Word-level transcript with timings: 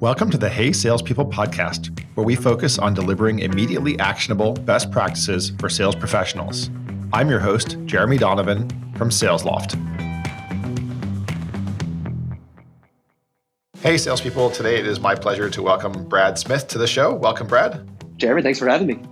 Welcome 0.00 0.30
to 0.30 0.38
the 0.38 0.48
Hey 0.48 0.72
Salespeople 0.72 1.26
podcast, 1.26 2.00
where 2.14 2.24
we 2.24 2.34
focus 2.34 2.78
on 2.78 2.94
delivering 2.94 3.40
immediately 3.40 3.98
actionable 3.98 4.54
best 4.54 4.90
practices 4.90 5.52
for 5.58 5.68
sales 5.68 5.94
professionals. 5.94 6.70
I'm 7.12 7.28
your 7.28 7.38
host, 7.38 7.76
Jeremy 7.84 8.16
Donovan 8.16 8.66
from 8.96 9.10
SalesLoft. 9.10 9.76
Hey, 13.82 13.98
salespeople. 13.98 14.48
Today 14.48 14.78
it 14.78 14.86
is 14.86 15.00
my 15.00 15.14
pleasure 15.14 15.50
to 15.50 15.62
welcome 15.62 16.08
Brad 16.08 16.38
Smith 16.38 16.66
to 16.68 16.78
the 16.78 16.86
show. 16.86 17.12
Welcome, 17.12 17.46
Brad. 17.46 17.86
Jeremy, 18.16 18.40
thanks 18.40 18.58
for 18.58 18.68
having 18.68 18.86
me. 18.86 19.02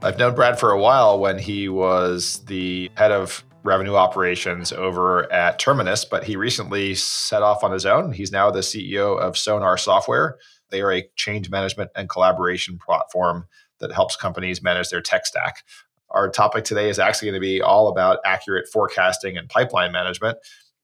I've 0.00 0.16
known 0.16 0.36
Brad 0.36 0.60
for 0.60 0.70
a 0.70 0.78
while 0.78 1.18
when 1.18 1.40
he 1.40 1.68
was 1.68 2.44
the 2.44 2.88
head 2.94 3.10
of 3.10 3.42
revenue 3.66 3.96
operations 3.96 4.72
over 4.72 5.30
at 5.32 5.58
Terminus, 5.58 6.04
but 6.04 6.24
he 6.24 6.36
recently 6.36 6.94
set 6.94 7.42
off 7.42 7.64
on 7.64 7.72
his 7.72 7.84
own. 7.84 8.12
He's 8.12 8.32
now 8.32 8.50
the 8.50 8.60
CEO 8.60 9.18
of 9.18 9.36
Sonar 9.36 9.76
Software. 9.76 10.38
They 10.70 10.80
are 10.80 10.92
a 10.92 11.08
change 11.16 11.50
management 11.50 11.90
and 11.94 12.08
collaboration 12.08 12.78
platform 12.78 13.46
that 13.80 13.92
helps 13.92 14.16
companies 14.16 14.62
manage 14.62 14.88
their 14.88 15.02
tech 15.02 15.26
stack. 15.26 15.64
Our 16.10 16.30
topic 16.30 16.64
today 16.64 16.88
is 16.88 16.98
actually 16.98 17.26
going 17.30 17.40
to 17.40 17.46
be 17.46 17.60
all 17.60 17.88
about 17.88 18.20
accurate 18.24 18.68
forecasting 18.72 19.36
and 19.36 19.48
pipeline 19.48 19.92
management. 19.92 20.38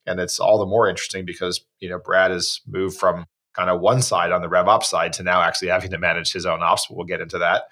And 0.04 0.20
it's 0.20 0.40
all 0.40 0.58
the 0.58 0.66
more 0.66 0.88
interesting 0.88 1.24
because, 1.24 1.64
you 1.78 1.88
know, 1.88 1.98
Brad 1.98 2.32
has 2.32 2.60
moved 2.66 2.98
from 2.98 3.26
kind 3.54 3.70
of 3.70 3.80
one 3.80 4.02
side 4.02 4.32
on 4.32 4.42
the 4.42 4.48
RevOps 4.48 4.84
side 4.84 5.12
to 5.14 5.22
now 5.22 5.40
actually 5.40 5.68
having 5.68 5.90
to 5.90 5.98
manage 5.98 6.32
his 6.32 6.44
own 6.44 6.62
ops. 6.62 6.90
We'll 6.90 7.06
get 7.06 7.20
into 7.20 7.38
that 7.38 7.64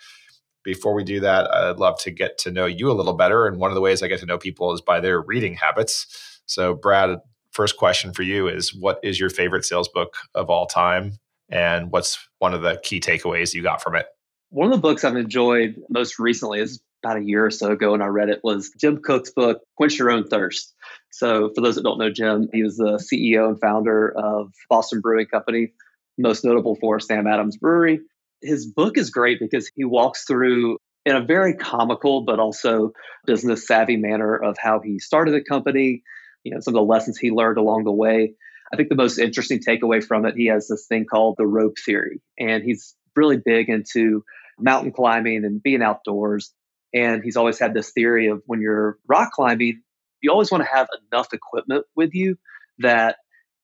before 0.64 0.94
we 0.94 1.04
do 1.04 1.20
that, 1.20 1.52
I'd 1.52 1.78
love 1.78 1.98
to 2.00 2.10
get 2.10 2.38
to 2.38 2.50
know 2.50 2.66
you 2.66 2.90
a 2.90 2.94
little 2.94 3.14
better. 3.14 3.46
And 3.46 3.58
one 3.58 3.70
of 3.70 3.74
the 3.74 3.80
ways 3.80 4.02
I 4.02 4.08
get 4.08 4.20
to 4.20 4.26
know 4.26 4.38
people 4.38 4.72
is 4.72 4.80
by 4.80 5.00
their 5.00 5.20
reading 5.20 5.54
habits. 5.54 6.40
So, 6.46 6.74
Brad, 6.74 7.18
first 7.52 7.76
question 7.76 8.12
for 8.12 8.22
you 8.22 8.48
is 8.48 8.74
what 8.74 9.00
is 9.02 9.18
your 9.18 9.30
favorite 9.30 9.64
sales 9.64 9.88
book 9.88 10.14
of 10.34 10.50
all 10.50 10.66
time? 10.66 11.18
And 11.48 11.90
what's 11.90 12.18
one 12.38 12.54
of 12.54 12.62
the 12.62 12.80
key 12.82 13.00
takeaways 13.00 13.54
you 13.54 13.62
got 13.62 13.82
from 13.82 13.96
it? 13.96 14.06
One 14.50 14.66
of 14.66 14.72
the 14.72 14.82
books 14.82 15.04
I've 15.04 15.16
enjoyed 15.16 15.76
most 15.88 16.18
recently 16.18 16.60
is 16.60 16.80
about 17.02 17.16
a 17.16 17.24
year 17.24 17.46
or 17.46 17.50
so 17.50 17.70
ago, 17.70 17.94
and 17.94 18.02
I 18.02 18.06
read 18.06 18.28
it 18.28 18.40
was 18.44 18.70
Jim 18.78 18.98
Koch's 18.98 19.30
book, 19.30 19.62
Quench 19.76 19.98
Your 19.98 20.10
Own 20.10 20.26
Thirst. 20.26 20.74
So, 21.10 21.50
for 21.54 21.60
those 21.60 21.76
that 21.76 21.82
don't 21.82 21.98
know 21.98 22.10
Jim, 22.10 22.48
he 22.52 22.62
was 22.62 22.76
the 22.76 22.98
CEO 22.98 23.48
and 23.48 23.60
founder 23.60 24.12
of 24.16 24.52
Boston 24.68 25.00
Brewing 25.00 25.26
Company, 25.26 25.72
most 26.18 26.44
notable 26.44 26.76
for 26.76 27.00
Sam 27.00 27.26
Adams 27.26 27.56
Brewery 27.56 28.00
his 28.42 28.66
book 28.66 28.96
is 28.98 29.10
great 29.10 29.38
because 29.40 29.70
he 29.74 29.84
walks 29.84 30.24
through 30.24 30.78
in 31.04 31.16
a 31.16 31.24
very 31.24 31.54
comical 31.54 32.22
but 32.22 32.38
also 32.38 32.92
business 33.26 33.66
savvy 33.66 33.96
manner 33.96 34.36
of 34.36 34.56
how 34.58 34.80
he 34.80 34.98
started 34.98 35.32
the 35.32 35.42
company, 35.42 36.02
you 36.44 36.52
know, 36.52 36.60
some 36.60 36.74
of 36.74 36.80
the 36.80 36.84
lessons 36.84 37.18
he 37.18 37.30
learned 37.30 37.58
along 37.58 37.84
the 37.84 37.92
way. 37.92 38.34
I 38.72 38.76
think 38.76 38.88
the 38.88 38.94
most 38.94 39.18
interesting 39.18 39.60
takeaway 39.60 40.02
from 40.04 40.26
it, 40.26 40.34
he 40.36 40.46
has 40.46 40.68
this 40.68 40.86
thing 40.86 41.04
called 41.04 41.36
the 41.38 41.46
rope 41.46 41.76
theory, 41.84 42.20
and 42.38 42.62
he's 42.62 42.94
really 43.16 43.36
big 43.36 43.68
into 43.68 44.24
mountain 44.58 44.92
climbing 44.92 45.44
and 45.44 45.62
being 45.62 45.82
outdoors. 45.82 46.52
And 46.94 47.22
he's 47.24 47.36
always 47.36 47.58
had 47.58 47.74
this 47.74 47.90
theory 47.90 48.28
of 48.28 48.42
when 48.46 48.60
you're 48.60 48.98
rock 49.08 49.32
climbing, 49.32 49.82
you 50.20 50.30
always 50.30 50.50
want 50.50 50.64
to 50.64 50.70
have 50.70 50.88
enough 51.12 51.32
equipment 51.32 51.86
with 51.96 52.14
you 52.14 52.36
that 52.78 53.16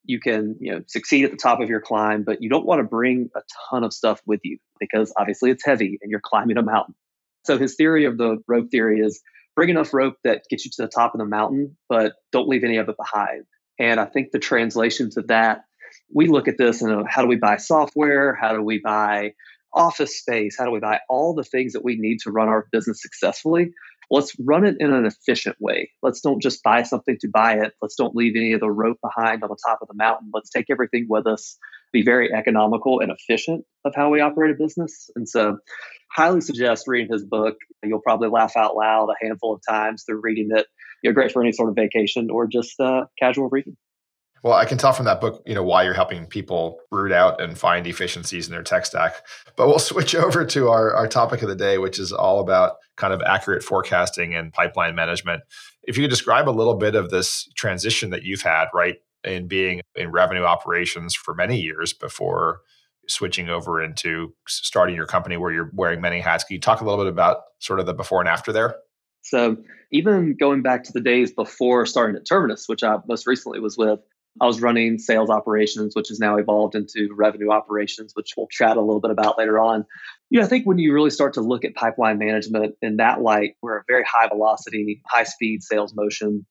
you 0.06 0.20
can 0.20 0.56
you 0.60 0.72
know 0.72 0.82
succeed 0.86 1.24
at 1.24 1.30
the 1.30 1.36
top 1.36 1.60
of 1.60 1.68
your 1.68 1.80
climb 1.80 2.22
but 2.22 2.42
you 2.42 2.48
don't 2.48 2.66
want 2.66 2.80
to 2.80 2.84
bring 2.84 3.30
a 3.36 3.40
ton 3.70 3.84
of 3.84 3.92
stuff 3.92 4.20
with 4.26 4.40
you 4.44 4.58
because 4.80 5.12
obviously 5.16 5.50
it's 5.50 5.64
heavy 5.64 5.98
and 6.02 6.10
you're 6.10 6.20
climbing 6.20 6.56
a 6.56 6.62
mountain. 6.62 6.94
So 7.44 7.58
his 7.58 7.76
theory 7.76 8.06
of 8.06 8.18
the 8.18 8.38
rope 8.48 8.70
theory 8.70 9.00
is 9.00 9.20
bring 9.54 9.68
enough 9.68 9.94
rope 9.94 10.16
that 10.24 10.42
gets 10.50 10.64
you 10.64 10.70
to 10.76 10.82
the 10.82 10.88
top 10.88 11.14
of 11.14 11.18
the 11.18 11.26
mountain 11.26 11.76
but 11.88 12.14
don't 12.32 12.48
leave 12.48 12.64
any 12.64 12.78
of 12.78 12.88
it 12.88 12.96
behind. 12.96 13.44
And 13.78 14.00
i 14.00 14.06
think 14.06 14.32
the 14.32 14.38
translation 14.38 15.10
to 15.10 15.22
that 15.22 15.64
we 16.12 16.28
look 16.28 16.48
at 16.48 16.58
this 16.58 16.82
and 16.82 16.92
uh, 16.92 17.04
how 17.08 17.22
do 17.22 17.28
we 17.28 17.36
buy 17.36 17.56
software? 17.56 18.34
How 18.34 18.52
do 18.52 18.62
we 18.62 18.78
buy 18.78 19.32
office 19.72 20.18
space? 20.18 20.56
How 20.58 20.64
do 20.64 20.70
we 20.70 20.80
buy 20.80 21.00
all 21.08 21.34
the 21.34 21.44
things 21.44 21.72
that 21.72 21.84
we 21.84 21.96
need 21.96 22.18
to 22.20 22.30
run 22.30 22.48
our 22.48 22.66
business 22.72 23.02
successfully 23.02 23.72
let's 24.10 24.32
run 24.38 24.64
it 24.64 24.76
in 24.78 24.92
an 24.92 25.06
efficient 25.06 25.56
way. 25.60 25.90
Let's 26.02 26.20
don't 26.20 26.40
just 26.40 26.62
buy 26.62 26.82
something 26.82 27.16
to 27.20 27.28
buy 27.28 27.54
it. 27.54 27.72
Let's 27.82 27.96
don't 27.96 28.14
leave 28.14 28.34
any 28.36 28.52
of 28.52 28.60
the 28.60 28.70
rope 28.70 28.98
behind 29.02 29.42
on 29.42 29.48
the 29.48 29.58
top 29.66 29.78
of 29.82 29.88
the 29.88 29.94
mountain. 29.94 30.30
Let's 30.32 30.50
take 30.50 30.66
everything 30.70 31.06
with 31.08 31.26
us, 31.26 31.58
be 31.92 32.02
very 32.02 32.32
economical 32.32 33.00
and 33.00 33.10
efficient 33.10 33.64
of 33.84 33.94
how 33.94 34.10
we 34.10 34.20
operate 34.20 34.52
a 34.52 34.62
business. 34.62 35.10
And 35.16 35.28
so, 35.28 35.58
highly 36.12 36.40
suggest 36.40 36.84
reading 36.86 37.12
his 37.12 37.24
book. 37.24 37.56
You'll 37.82 38.00
probably 38.00 38.28
laugh 38.28 38.56
out 38.56 38.76
loud 38.76 39.08
a 39.10 39.24
handful 39.24 39.54
of 39.54 39.60
times 39.68 40.04
through 40.04 40.20
reading 40.22 40.48
it. 40.54 40.66
You're 41.02 41.12
great 41.12 41.32
for 41.32 41.42
any 41.42 41.52
sort 41.52 41.68
of 41.68 41.76
vacation 41.76 42.30
or 42.30 42.46
just 42.46 42.78
uh, 42.80 43.04
casual 43.18 43.48
reading. 43.50 43.76
Well, 44.46 44.54
I 44.54 44.64
can 44.64 44.78
tell 44.78 44.92
from 44.92 45.06
that 45.06 45.20
book, 45.20 45.42
you 45.44 45.56
know, 45.56 45.64
why 45.64 45.82
you're 45.82 45.92
helping 45.92 46.24
people 46.24 46.78
root 46.92 47.10
out 47.10 47.40
and 47.40 47.58
find 47.58 47.84
efficiencies 47.84 48.46
in 48.46 48.52
their 48.52 48.62
tech 48.62 48.86
stack. 48.86 49.16
But 49.56 49.66
we'll 49.66 49.78
switch 49.80 50.14
over 50.14 50.44
to 50.44 50.68
our, 50.68 50.94
our 50.94 51.08
topic 51.08 51.42
of 51.42 51.48
the 51.48 51.56
day, 51.56 51.78
which 51.78 51.98
is 51.98 52.12
all 52.12 52.38
about 52.38 52.76
kind 52.96 53.12
of 53.12 53.20
accurate 53.22 53.64
forecasting 53.64 54.36
and 54.36 54.52
pipeline 54.52 54.94
management. 54.94 55.42
If 55.82 55.96
you 55.96 56.04
could 56.04 56.10
describe 56.10 56.48
a 56.48 56.50
little 56.50 56.76
bit 56.76 56.94
of 56.94 57.10
this 57.10 57.48
transition 57.56 58.10
that 58.10 58.22
you've 58.22 58.42
had, 58.42 58.66
right, 58.72 58.98
in 59.24 59.48
being 59.48 59.80
in 59.96 60.12
revenue 60.12 60.44
operations 60.44 61.16
for 61.16 61.34
many 61.34 61.60
years 61.60 61.92
before 61.92 62.60
switching 63.08 63.48
over 63.48 63.82
into 63.82 64.32
starting 64.46 64.94
your 64.94 65.06
company 65.06 65.36
where 65.36 65.50
you're 65.50 65.72
wearing 65.74 66.00
many 66.00 66.20
hats. 66.20 66.44
Can 66.44 66.54
you 66.54 66.60
talk 66.60 66.80
a 66.80 66.84
little 66.84 67.04
bit 67.04 67.10
about 67.10 67.38
sort 67.58 67.80
of 67.80 67.86
the 67.86 67.94
before 67.94 68.20
and 68.20 68.28
after 68.28 68.52
there? 68.52 68.76
So, 69.22 69.56
even 69.90 70.36
going 70.38 70.62
back 70.62 70.84
to 70.84 70.92
the 70.92 71.00
days 71.00 71.32
before 71.32 71.84
starting 71.84 72.14
at 72.14 72.28
Terminus, 72.28 72.68
which 72.68 72.84
I 72.84 72.98
most 73.08 73.26
recently 73.26 73.58
was 73.58 73.76
with, 73.76 73.98
I 74.40 74.46
was 74.46 74.60
running 74.60 74.98
sales 74.98 75.30
operations, 75.30 75.94
which 75.94 76.08
has 76.08 76.20
now 76.20 76.36
evolved 76.36 76.74
into 76.74 77.08
revenue 77.14 77.50
operations, 77.50 78.12
which 78.14 78.34
we'll 78.36 78.48
chat 78.48 78.76
a 78.76 78.80
little 78.80 79.00
bit 79.00 79.10
about 79.10 79.38
later 79.38 79.58
on. 79.58 79.86
You 80.30 80.40
know, 80.40 80.46
I 80.46 80.48
think 80.48 80.66
when 80.66 80.78
you 80.78 80.92
really 80.92 81.10
start 81.10 81.34
to 81.34 81.40
look 81.40 81.64
at 81.64 81.74
pipeline 81.74 82.18
management 82.18 82.74
in 82.82 82.96
that 82.96 83.22
light, 83.22 83.56
we're 83.62 83.78
a 83.78 83.84
very 83.88 84.04
high 84.04 84.28
velocity, 84.28 85.02
high 85.06 85.24
speed 85.24 85.62
sales 85.62 85.94
motion. 85.94 86.46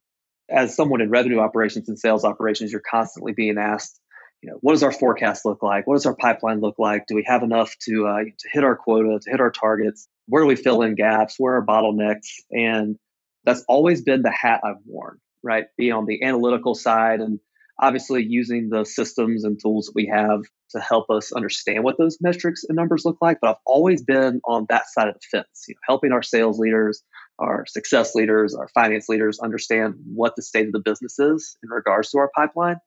As 0.49 0.75
someone 0.75 1.01
in 1.01 1.09
revenue 1.09 1.39
operations 1.39 1.89
and 1.89 1.99
sales 1.99 2.23
operations, 2.23 2.71
you're 2.71 2.81
constantly 2.89 3.33
being 3.33 3.57
asked, 3.57 3.99
you 4.41 4.51
know, 4.51 4.57
what 4.61 4.73
does 4.73 4.83
our 4.83 4.91
forecast 4.91 5.43
look 5.45 5.63
like? 5.63 5.87
What 5.87 5.95
does 5.95 6.05
our 6.05 6.15
pipeline 6.15 6.61
look 6.61 6.75
like? 6.77 7.07
Do 7.07 7.15
we 7.15 7.23
have 7.27 7.41
enough 7.43 7.75
to 7.87 8.07
uh, 8.07 8.23
to 8.23 8.49
hit 8.51 8.63
our 8.63 8.75
quota, 8.75 9.19
to 9.19 9.31
hit 9.31 9.39
our 9.39 9.51
targets? 9.51 10.07
Where 10.27 10.43
do 10.43 10.47
we 10.47 10.55
fill 10.55 10.81
in 10.81 10.95
gaps? 10.95 11.35
Where 11.37 11.55
are 11.55 11.65
bottlenecks? 11.65 12.27
And 12.51 12.97
that's 13.43 13.63
always 13.67 14.01
been 14.01 14.21
the 14.21 14.31
hat 14.31 14.61
I've 14.63 14.81
worn, 14.85 15.19
right? 15.43 15.65
Be 15.77 15.91
on 15.91 16.05
the 16.05 16.23
analytical 16.23 16.75
side 16.75 17.21
and 17.21 17.39
obviously 17.79 18.23
using 18.23 18.69
the 18.69 18.85
systems 18.85 19.43
and 19.43 19.59
tools 19.61 19.87
that 19.87 19.95
we 19.95 20.11
have 20.13 20.41
to 20.71 20.79
help 20.79 21.09
us 21.09 21.31
understand 21.31 21.83
what 21.83 21.97
those 21.97 22.17
metrics 22.21 22.63
and 22.67 22.75
numbers 22.75 23.03
look 23.05 23.17
like. 23.21 23.39
But 23.41 23.51
I've 23.51 23.63
always 23.65 24.03
been 24.03 24.39
on 24.45 24.65
that 24.69 24.87
side 24.89 25.07
of 25.07 25.15
the 25.15 25.37
fence, 25.37 25.65
you 25.67 25.75
know, 25.75 25.79
helping 25.87 26.11
our 26.11 26.23
sales 26.23 26.57
leaders, 26.59 27.03
our 27.39 27.65
success 27.67 28.15
leaders, 28.15 28.55
our 28.55 28.69
finance 28.69 29.09
leaders 29.09 29.39
understand 29.39 29.95
what 30.05 30.35
the 30.35 30.41
state 30.41 30.67
of 30.67 30.71
the 30.71 30.79
business 30.79 31.19
is 31.19 31.57
in 31.63 31.69
regards 31.69 32.11
to 32.11 32.19
our 32.19 32.31
pipeline. 32.35 32.77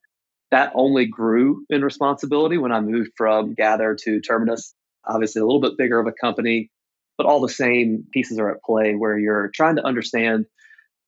That 0.50 0.72
only 0.74 1.06
grew 1.06 1.64
in 1.68 1.82
responsibility 1.82 2.56
when 2.56 2.72
I 2.72 2.80
moved 2.80 3.10
from 3.16 3.54
Gather 3.54 3.94
to 4.04 4.20
Terminus. 4.20 4.74
Obviously, 5.06 5.40
a 5.40 5.44
little 5.44 5.60
bit 5.60 5.76
bigger 5.76 6.00
of 6.00 6.06
a 6.06 6.12
company, 6.12 6.70
but 7.18 7.26
all 7.26 7.40
the 7.40 7.48
same 7.48 8.04
pieces 8.12 8.38
are 8.38 8.50
at 8.50 8.62
play 8.62 8.94
where 8.94 9.18
you're 9.18 9.50
trying 9.54 9.76
to 9.76 9.86
understand 9.86 10.46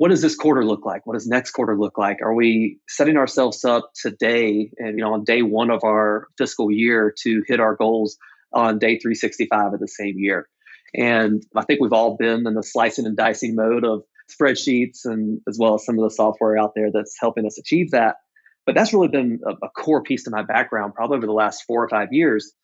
what 0.00 0.08
does 0.08 0.22
this 0.22 0.34
quarter 0.34 0.64
look 0.64 0.86
like? 0.86 1.06
What 1.06 1.12
does 1.12 1.26
next 1.26 1.50
quarter 1.50 1.78
look 1.78 1.98
like? 1.98 2.22
Are 2.22 2.34
we 2.34 2.78
setting 2.88 3.18
ourselves 3.18 3.66
up 3.66 3.90
today 3.94 4.70
and 4.78 4.96
you 4.96 5.04
know 5.04 5.12
on 5.12 5.24
day 5.24 5.42
one 5.42 5.68
of 5.70 5.84
our 5.84 6.26
fiscal 6.38 6.72
year 6.72 7.12
to 7.24 7.42
hit 7.46 7.60
our 7.60 7.76
goals 7.76 8.16
on 8.50 8.78
day 8.78 8.98
365 8.98 9.74
of 9.74 9.78
the 9.78 9.86
same 9.86 10.14
year? 10.16 10.48
And 10.94 11.42
I 11.54 11.64
think 11.66 11.82
we've 11.82 11.92
all 11.92 12.16
been 12.16 12.46
in 12.46 12.54
the 12.54 12.62
slicing 12.62 13.04
and 13.04 13.14
dicing 13.14 13.54
mode 13.54 13.84
of 13.84 14.04
spreadsheets 14.32 15.00
and 15.04 15.42
as 15.46 15.58
well 15.60 15.74
as 15.74 15.84
some 15.84 15.98
of 15.98 16.04
the 16.04 16.14
software 16.14 16.56
out 16.56 16.72
there 16.74 16.88
that's 16.90 17.16
helping 17.20 17.44
us 17.44 17.58
achieve 17.58 17.90
that. 17.90 18.16
But 18.64 18.76
that's 18.76 18.94
really 18.94 19.08
been 19.08 19.40
a, 19.46 19.66
a 19.66 19.68
core 19.68 20.02
piece 20.02 20.24
to 20.24 20.30
my 20.30 20.44
background 20.44 20.94
probably 20.94 21.18
over 21.18 21.26
the 21.26 21.32
last 21.34 21.64
four 21.66 21.84
or 21.84 21.90
five 21.90 22.08
years. 22.10 22.54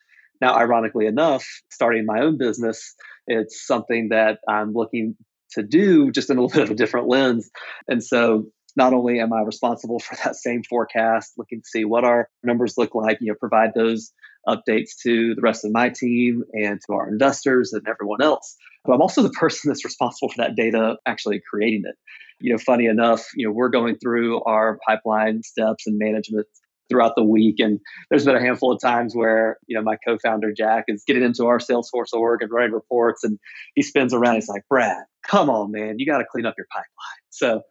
Now, 0.40 0.56
ironically 0.56 1.05
enough, 1.05 1.44
starting 1.70 2.06
my 2.06 2.20
own 2.20 2.38
business, 2.38 2.94
it's 3.26 3.66
something 3.66 4.08
that 4.08 4.38
I'm 4.49 4.72
looking 4.72 5.16
to 5.52 5.62
do 5.62 6.10
just 6.10 6.31
in 6.31 6.38
a 6.38 6.40
little 6.43 6.54
bit 6.54 6.64
of 6.64 6.70
a 6.70 6.75
different 6.75 7.08
lens. 7.08 7.50
And 7.88 8.02
so 8.02 8.46
not 8.76 8.93
only 8.93 9.20
am 9.20 9.32
I 9.32 9.40
responsible 9.43 9.98
for 10.00 10.16
that 10.25 10.37
same 10.37 10.62
forecast, 10.62 11.32
looking 11.37 11.60
to 11.60 11.69
see 11.69 11.84
what 11.84 12.04
our 12.04 12.28
numbers 12.43 12.75
look 12.76 12.94
like, 12.94 13.19
you 13.20 13.28
know, 13.28 13.37
provide 13.38 13.70
those 13.75 14.12
updates 14.46 14.90
to 15.02 15.34
the 15.34 15.40
rest 15.43 15.64
of 15.64 15.72
my 15.72 15.88
team 15.88 16.44
and 16.52 16.81
to 16.87 16.94
our 16.94 17.08
investors 17.08 17.72
and 17.72 17.87
everyone 17.88 18.22
else. 18.22 18.56
But 18.84 18.93
I'm 18.94 19.02
also 19.02 19.22
the 19.22 19.31
person 19.40 19.69
that's 19.69 19.84
responsible 19.84 20.28
for 20.28 20.43
that 20.43 20.54
data 20.54 20.96
actually 21.04 21.43
creating 21.49 21.82
it. 21.87 21.96
You 22.38 22.52
know, 22.52 22.58
funny 22.58 22.87
enough, 22.87 23.26
you 23.34 23.46
know, 23.46 23.52
we're 23.52 23.70
going 23.70 23.96
through 23.96 24.42
our 24.44 24.78
pipeline 24.87 25.42
steps 25.42 25.87
and 25.87 25.99
management 25.99 26.46
throughout 26.88 27.12
the 27.17 27.25
week. 27.25 27.56
And 27.59 27.81
there's 28.11 28.25
been 28.25 28.37
a 28.37 28.41
handful 28.41 28.73
of 28.73 28.81
times 28.81 29.15
where, 29.15 29.59
you 29.67 29.77
know, 29.77 29.83
my 29.83 29.97
co-founder 30.06 30.53
Jack 30.56 30.85
is 30.88 31.05
getting 31.06 31.23
into 31.23 31.47
our 31.47 31.59
Salesforce 31.59 32.12
org 32.12 32.43
and 32.43 32.50
writing 32.50 32.73
reports 32.73 33.25
and 33.25 33.38
he 33.75 33.83
spins 33.83 34.15
around. 34.15 34.37
He's 34.37 34.49
like, 34.49 34.62
Brad, 34.69 35.05
come 35.27 35.50
on, 35.50 35.73
man, 35.73 35.99
you 35.99 36.06
got 36.06 36.19
to 36.19 36.25
clean 36.31 36.47
up 36.47 36.55
your 36.56 36.67
pipeline. 36.71 37.23
So 37.31 37.62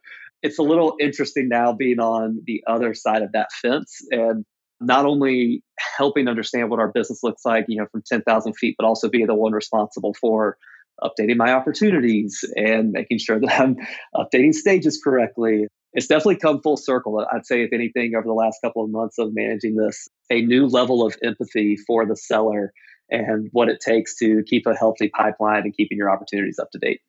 it's 0.42 0.58
a 0.58 0.62
little 0.62 0.96
interesting 1.00 1.48
now 1.48 1.72
being 1.72 1.98
on 1.98 2.42
the 2.46 2.62
other 2.66 2.94
side 2.94 3.22
of 3.22 3.32
that 3.32 3.48
fence. 3.62 4.00
And 4.10 4.44
not 4.80 5.06
only 5.06 5.62
helping 5.96 6.28
understand 6.28 6.70
what 6.70 6.78
our 6.78 6.92
business 6.92 7.22
looks 7.22 7.44
like, 7.44 7.64
you 7.68 7.78
know, 7.78 7.86
from 7.90 8.02
10,000 8.06 8.52
feet, 8.54 8.74
but 8.78 8.86
also 8.86 9.08
be 9.08 9.24
the 9.24 9.34
one 9.34 9.52
responsible 9.52 10.14
for 10.20 10.58
updating 11.02 11.36
my 11.36 11.52
opportunities 11.52 12.44
and 12.56 12.92
making 12.92 13.18
sure 13.18 13.40
that 13.40 13.60
I'm 13.60 13.76
updating 14.14 14.54
stages 14.54 15.00
correctly. 15.02 15.66
It's 15.96 16.06
definitely 16.06 16.36
come 16.36 16.60
full 16.60 16.76
circle. 16.76 17.26
I'd 17.32 17.46
say, 17.46 17.62
if 17.62 17.72
anything, 17.72 18.12
over 18.14 18.26
the 18.26 18.34
last 18.34 18.58
couple 18.62 18.84
of 18.84 18.90
months 18.90 19.18
of 19.18 19.30
managing 19.32 19.76
this, 19.76 20.08
a 20.30 20.42
new 20.42 20.66
level 20.66 21.04
of 21.04 21.16
empathy 21.24 21.76
for 21.86 22.04
the 22.04 22.14
seller 22.14 22.74
and 23.08 23.48
what 23.52 23.70
it 23.70 23.80
takes 23.80 24.14
to 24.18 24.42
keep 24.46 24.66
a 24.66 24.74
healthy 24.74 25.08
pipeline 25.08 25.62
and 25.62 25.74
keeping 25.74 25.96
your 25.96 26.10
opportunities 26.10 26.58
up 26.60 26.70
to 26.72 26.78
date. 26.78 27.00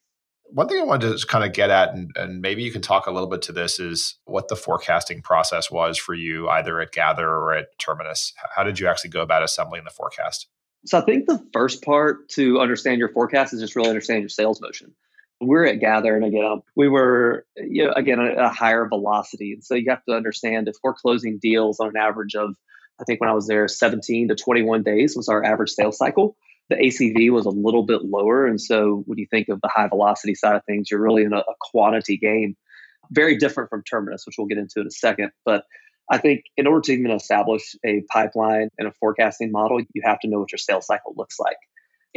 One 0.51 0.69
thing 0.69 0.79
I 0.79 0.85
wanted 0.85 1.07
to 1.07 1.13
just 1.13 1.27
kind 1.27 1.43
of 1.43 1.51
get 1.51 1.69
at, 1.69 1.93
and, 1.93 2.11
and, 2.15 2.39
maybe 2.39 2.63
you 2.63 2.71
can 2.71 2.81
talk 2.81 3.07
a 3.07 3.11
little 3.11 3.27
bit 3.27 3.41
to 3.43 3.51
this, 3.51 3.77
is 3.77 4.15
what 4.23 4.47
the 4.47 4.55
forecasting 4.55 5.21
process 5.21 5.69
was 5.69 5.97
for 5.97 6.13
you, 6.13 6.47
either 6.47 6.79
at 6.79 6.93
Gather 6.93 7.27
or 7.27 7.53
at 7.53 7.77
Terminus. 7.79 8.31
How 8.55 8.63
did 8.63 8.79
you 8.79 8.87
actually 8.87 9.09
go 9.09 9.21
about 9.21 9.43
assembling 9.43 9.83
the 9.83 9.89
forecast? 9.89 10.47
So 10.85 10.97
I 10.97 11.01
think 11.01 11.25
the 11.27 11.45
first 11.51 11.83
part 11.83 12.29
to 12.29 12.61
understand 12.61 12.99
your 12.99 13.09
forecast 13.09 13.53
is 13.53 13.59
just 13.59 13.75
really 13.75 13.89
understand 13.89 14.21
your 14.21 14.29
sales 14.29 14.61
motion. 14.61 14.95
We're 15.39 15.65
at 15.65 15.79
Gather, 15.79 16.15
and 16.15 16.25
again, 16.25 16.61
we 16.75 16.87
were 16.87 17.45
you 17.55 17.85
know, 17.85 17.93
again 17.95 18.19
at 18.19 18.37
a 18.37 18.49
higher 18.49 18.87
velocity, 18.87 19.53
and 19.53 19.63
so 19.63 19.75
you 19.75 19.89
have 19.89 20.03
to 20.05 20.15
understand 20.15 20.67
if 20.67 20.75
we're 20.83 20.93
closing 20.93 21.39
deals 21.39 21.79
on 21.79 21.89
an 21.89 21.97
average 21.97 22.35
of, 22.35 22.55
I 22.99 23.03
think 23.03 23.21
when 23.21 23.29
I 23.29 23.33
was 23.33 23.47
there, 23.47 23.67
17 23.67 24.29
to 24.29 24.35
21 24.35 24.83
days 24.83 25.15
was 25.15 25.29
our 25.29 25.43
average 25.43 25.71
sales 25.71 25.97
cycle 25.97 26.35
the 26.69 26.75
ACV 26.75 27.31
was 27.31 27.45
a 27.45 27.49
little 27.49 27.83
bit 27.83 28.03
lower. 28.03 28.45
And 28.45 28.59
so 28.59 29.03
when 29.05 29.17
you 29.17 29.25
think 29.29 29.49
of 29.49 29.61
the 29.61 29.69
high 29.69 29.87
velocity 29.87 30.35
side 30.35 30.55
of 30.55 30.65
things, 30.65 30.91
you're 30.91 31.01
really 31.01 31.23
in 31.23 31.33
a, 31.33 31.37
a 31.37 31.55
quantity 31.59 32.17
game, 32.17 32.57
very 33.11 33.37
different 33.37 33.69
from 33.69 33.83
Terminus, 33.83 34.25
which 34.25 34.35
we'll 34.37 34.47
get 34.47 34.57
into 34.57 34.81
in 34.81 34.87
a 34.87 34.91
second. 34.91 35.31
But 35.45 35.63
I 36.11 36.17
think 36.17 36.43
in 36.57 36.67
order 36.67 36.81
to 36.81 36.93
even 36.93 37.11
establish 37.11 37.75
a 37.85 38.03
pipeline 38.11 38.69
and 38.77 38.87
a 38.87 38.91
forecasting 38.91 39.51
model, 39.51 39.79
you 39.93 40.01
have 40.03 40.19
to 40.21 40.27
know 40.27 40.39
what 40.39 40.51
your 40.51 40.59
sales 40.59 40.85
cycle 40.85 41.13
looks 41.17 41.39
like. 41.39 41.57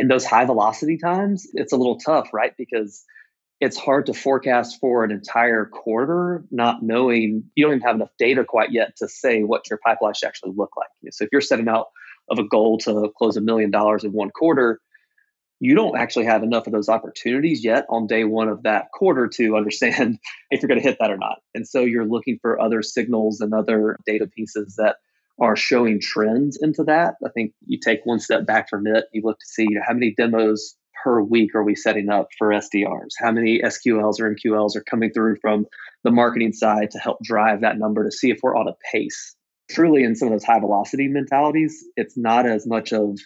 In 0.00 0.08
those 0.08 0.25
high 0.25 0.47
velocity 0.47 0.97
times, 0.97 1.47
it's 1.52 1.75
a 1.75 1.76
little 1.76 1.99
tough, 1.99 2.31
right? 2.32 2.52
Because 2.56 3.05
it's 3.61 3.76
hard 3.76 4.06
to 4.06 4.14
forecast 4.14 4.79
for 4.81 5.05
an 5.05 5.11
entire 5.11 5.67
quarter, 5.67 6.44
not 6.50 6.82
knowing 6.82 7.44
you 7.55 7.64
don't 7.64 7.75
even 7.75 7.87
have 7.87 7.97
enough 7.97 8.11
data 8.19 8.43
quite 8.43 8.73
yet 8.73 8.97
to 8.97 9.08
say 9.08 9.43
what 9.43 9.69
your 9.69 9.79
pipeline 9.85 10.14
should 10.14 10.29
actually 10.29 10.52
look 10.56 10.70
like. 10.76 10.88
So 11.12 11.25
if 11.25 11.31
you're 11.31 11.43
setting 11.43 11.69
out 11.69 11.88
of 12.31 12.38
a 12.38 12.49
goal 12.49 12.79
to 12.79 13.12
close 13.19 13.37
a 13.37 13.43
million 13.43 13.70
dollars 13.70 14.02
in 14.02 14.12
one 14.12 14.31
quarter, 14.31 14.81
you 15.61 15.75
don't 15.75 15.99
actually 15.99 16.25
have 16.25 16.43
enough 16.43 16.67
of 16.67 16.73
those 16.73 16.88
opportunities 16.88 17.62
yet 17.62 17.85
on 17.91 18.06
day 18.06 18.25
one 18.25 18.49
of 18.49 18.62
that 18.62 18.91
quarter 18.94 19.29
to 19.29 19.56
understand 19.56 20.19
if 20.50 20.62
you're 20.62 20.69
going 20.69 20.81
to 20.81 20.88
hit 20.88 20.96
that 20.99 21.11
or 21.11 21.19
not. 21.19 21.41
And 21.55 21.69
so 21.69 21.82
you're 21.82 22.06
looking 22.06 22.38
for 22.41 22.58
other 22.58 22.82
signals 22.82 23.43
and 23.43 23.53
other 23.53 23.99
data 24.06 24.26
pieces 24.26 24.76
that 24.79 24.96
are 25.41 25.57
showing 25.57 26.01
trends 26.01 26.59
into 26.61 26.85
that. 26.85 27.15
I 27.25 27.31
think 27.31 27.53
you 27.67 27.79
take 27.83 28.01
one 28.05 28.21
step 28.21 28.47
back 28.47 28.69
from 28.69 28.87
it, 28.87 29.07
you 29.13 29.23
look 29.25 29.39
to 29.39 29.47
see 29.47 29.63
you 29.63 29.77
know, 29.77 29.83
how 29.87 29.95
many 29.95 30.13
demos 30.15 30.77
per 31.03 31.23
week 31.23 31.55
are 31.55 31.65
we 31.65 31.75
setting 31.75 32.11
up 32.11 32.29
for 32.37 32.49
SDRs? 32.49 33.13
How 33.19 33.33
many 33.33 33.61
SQLs 33.63 34.21
or 34.21 34.35
MQLs 34.35 34.77
are 34.77 34.85
coming 34.85 35.13
through 35.13 35.37
from 35.41 35.67
the 36.05 36.11
marketing 36.11 36.53
side 36.53 36.91
to 36.91 36.99
help 36.99 37.19
drive 37.23 37.63
that 37.63 37.79
number 37.79 38.05
to 38.05 38.11
see 38.11 38.31
if 38.31 38.41
we're 38.43 38.57
on 38.57 38.69
a 38.69 38.77
pace 38.93 39.35
truly 39.71 40.03
in 40.03 40.17
some 40.17 40.29
of 40.29 40.33
those 40.33 40.45
high 40.45 40.61
velocity 40.61 41.09
mentalities, 41.09 41.85
it's 41.97 42.17
not 42.17 42.47
as 42.47 42.67
much 42.67 42.93
of 42.93 43.19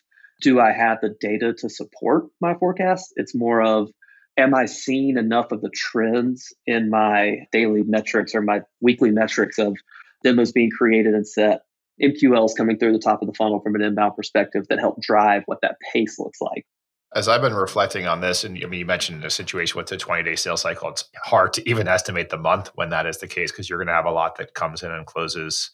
do 0.43 0.61
I 0.61 0.73
have 0.73 0.99
the 1.01 1.15
data 1.21 1.55
to 1.59 1.71
support 1.71 2.27
my 2.41 2.55
forecast? 2.55 3.13
It's 3.17 3.35
more 3.35 3.63
of 3.63 3.91
am 4.37 4.55
I 4.55 4.67
seeing 4.67 5.17
enough 5.17 5.53
of 5.53 5.63
the 5.63 5.71
trends 5.71 6.53
in 6.67 6.91
my 6.91 7.47
daily 7.53 7.83
metrics 7.83 8.35
or 8.35 8.43
my 8.43 8.63
weekly 8.81 9.11
metrics 9.11 9.59
of 9.59 9.77
demos 10.23 10.53
being 10.53 10.71
created 10.71 11.15
and 11.15 11.27
set, 11.27 11.63
MQLs 12.02 12.56
coming 12.56 12.79
through 12.79 12.93
the 12.93 12.99
top 12.99 13.23
of 13.23 13.29
the 13.29 13.35
funnel 13.35 13.61
from 13.61 13.75
an 13.75 13.82
inbound 13.82 14.17
perspective 14.17 14.67
that 14.69 14.79
help 14.79 15.00
drive 15.00 15.43
what 15.46 15.61
that 15.62 15.76
pace 15.93 16.19
looks 16.19 16.41
like. 16.41 16.67
As 17.14 17.29
I've 17.29 17.43
been 17.43 17.55
reflecting 17.55 18.06
on 18.06 18.20
this, 18.20 18.43
and 18.43 18.58
I 18.62 18.67
mean, 18.67 18.81
you 18.81 18.87
mentioned 18.87 19.20
in 19.20 19.26
a 19.26 19.31
situation 19.31 19.79
with 19.79 19.87
the 19.87 19.96
20 19.96 20.25
day 20.25 20.35
sales 20.35 20.62
cycle, 20.62 20.88
it's 20.88 21.05
hard 21.23 21.52
to 21.52 21.69
even 21.69 21.87
estimate 21.87 22.31
the 22.31 22.37
month 22.37 22.70
when 22.75 22.91
that 22.91 23.06
is 23.06 23.19
the 23.19 23.29
case 23.29 23.52
because 23.52 23.70
you're 23.70 23.79
going 23.79 23.87
to 23.87 23.94
have 23.94 24.06
a 24.06 24.11
lot 24.11 24.37
that 24.38 24.55
comes 24.55 24.82
in 24.82 24.91
and 24.91 25.06
closes 25.06 25.70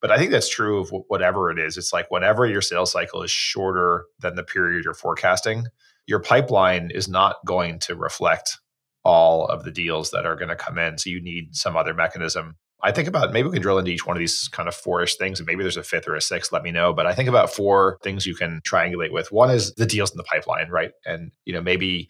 but 0.00 0.10
I 0.10 0.16
think 0.16 0.30
that's 0.30 0.48
true 0.48 0.80
of 0.80 0.92
whatever 1.08 1.50
it 1.50 1.58
is. 1.58 1.76
It's 1.76 1.92
like 1.92 2.10
whenever 2.10 2.46
your 2.46 2.62
sales 2.62 2.92
cycle 2.92 3.22
is 3.22 3.30
shorter 3.30 4.06
than 4.18 4.34
the 4.34 4.42
period 4.42 4.84
you're 4.84 4.94
forecasting, 4.94 5.66
your 6.06 6.20
pipeline 6.20 6.90
is 6.90 7.06
not 7.06 7.36
going 7.44 7.78
to 7.80 7.94
reflect 7.94 8.58
all 9.04 9.46
of 9.46 9.64
the 9.64 9.70
deals 9.70 10.10
that 10.10 10.26
are 10.26 10.36
going 10.36 10.48
to 10.48 10.56
come 10.56 10.78
in. 10.78 10.96
So 10.96 11.10
you 11.10 11.20
need 11.20 11.54
some 11.54 11.76
other 11.76 11.94
mechanism. 11.94 12.56
I 12.82 12.92
think 12.92 13.08
about 13.08 13.32
maybe 13.32 13.48
we 13.48 13.54
can 13.54 13.62
drill 13.62 13.78
into 13.78 13.90
each 13.90 14.06
one 14.06 14.16
of 14.16 14.18
these 14.18 14.48
kind 14.48 14.68
of 14.68 14.74
fourish 14.74 15.16
things, 15.16 15.40
and 15.40 15.46
maybe 15.46 15.62
there's 15.62 15.76
a 15.76 15.82
fifth 15.82 16.08
or 16.08 16.14
a 16.14 16.20
sixth. 16.20 16.52
Let 16.52 16.62
me 16.62 16.70
know. 16.70 16.92
But 16.92 17.06
I 17.06 17.14
think 17.14 17.28
about 17.28 17.52
four 17.52 17.98
things 18.02 18.26
you 18.26 18.34
can 18.34 18.60
triangulate 18.62 19.12
with. 19.12 19.30
One 19.32 19.50
is 19.50 19.74
the 19.74 19.86
deals 19.86 20.10
in 20.10 20.16
the 20.16 20.24
pipeline, 20.24 20.70
right? 20.70 20.92
And 21.04 21.32
you 21.44 21.52
know 21.52 21.60
maybe 21.60 22.08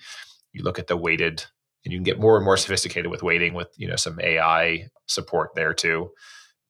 you 0.52 0.62
look 0.62 0.78
at 0.78 0.86
the 0.86 0.96
weighted, 0.96 1.44
and 1.84 1.92
you 1.92 1.98
can 1.98 2.04
get 2.04 2.20
more 2.20 2.36
and 2.36 2.44
more 2.44 2.56
sophisticated 2.56 3.10
with 3.10 3.22
weighting 3.22 3.54
with 3.54 3.68
you 3.76 3.88
know 3.88 3.96
some 3.96 4.20
AI 4.20 4.88
support 5.06 5.50
there 5.54 5.74
too. 5.74 6.10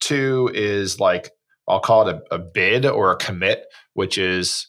Two 0.00 0.50
is 0.54 0.98
like, 0.98 1.30
I'll 1.68 1.80
call 1.80 2.08
it 2.08 2.16
a, 2.30 2.34
a 2.34 2.38
bid 2.38 2.86
or 2.86 3.12
a 3.12 3.16
commit, 3.16 3.66
which 3.94 4.16
is 4.16 4.66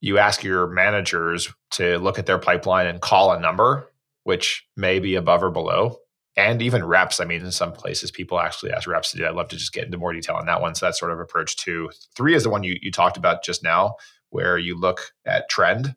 you 0.00 0.18
ask 0.18 0.42
your 0.42 0.66
managers 0.66 1.48
to 1.72 1.98
look 1.98 2.18
at 2.18 2.26
their 2.26 2.38
pipeline 2.38 2.88
and 2.88 3.00
call 3.00 3.32
a 3.32 3.40
number, 3.40 3.88
which 4.24 4.66
may 4.76 4.98
be 4.98 5.14
above 5.14 5.42
or 5.42 5.50
below. 5.50 5.96
And 6.36 6.62
even 6.62 6.84
reps. 6.84 7.20
I 7.20 7.24
mean, 7.26 7.42
in 7.42 7.52
some 7.52 7.72
places, 7.72 8.10
people 8.10 8.40
actually 8.40 8.72
ask 8.72 8.88
reps 8.88 9.10
to 9.10 9.18
do. 9.18 9.26
I'd 9.26 9.34
love 9.34 9.48
to 9.48 9.56
just 9.56 9.72
get 9.72 9.84
into 9.84 9.98
more 9.98 10.12
detail 10.12 10.36
on 10.36 10.46
that 10.46 10.62
one. 10.62 10.74
So 10.74 10.86
that 10.86 10.96
sort 10.96 11.12
of 11.12 11.20
approach 11.20 11.56
two. 11.56 11.90
Three 12.16 12.34
is 12.34 12.42
the 12.42 12.50
one 12.50 12.62
you, 12.62 12.78
you 12.80 12.90
talked 12.90 13.18
about 13.18 13.44
just 13.44 13.62
now, 13.62 13.96
where 14.30 14.56
you 14.56 14.78
look 14.78 15.12
at 15.26 15.50
trend. 15.50 15.94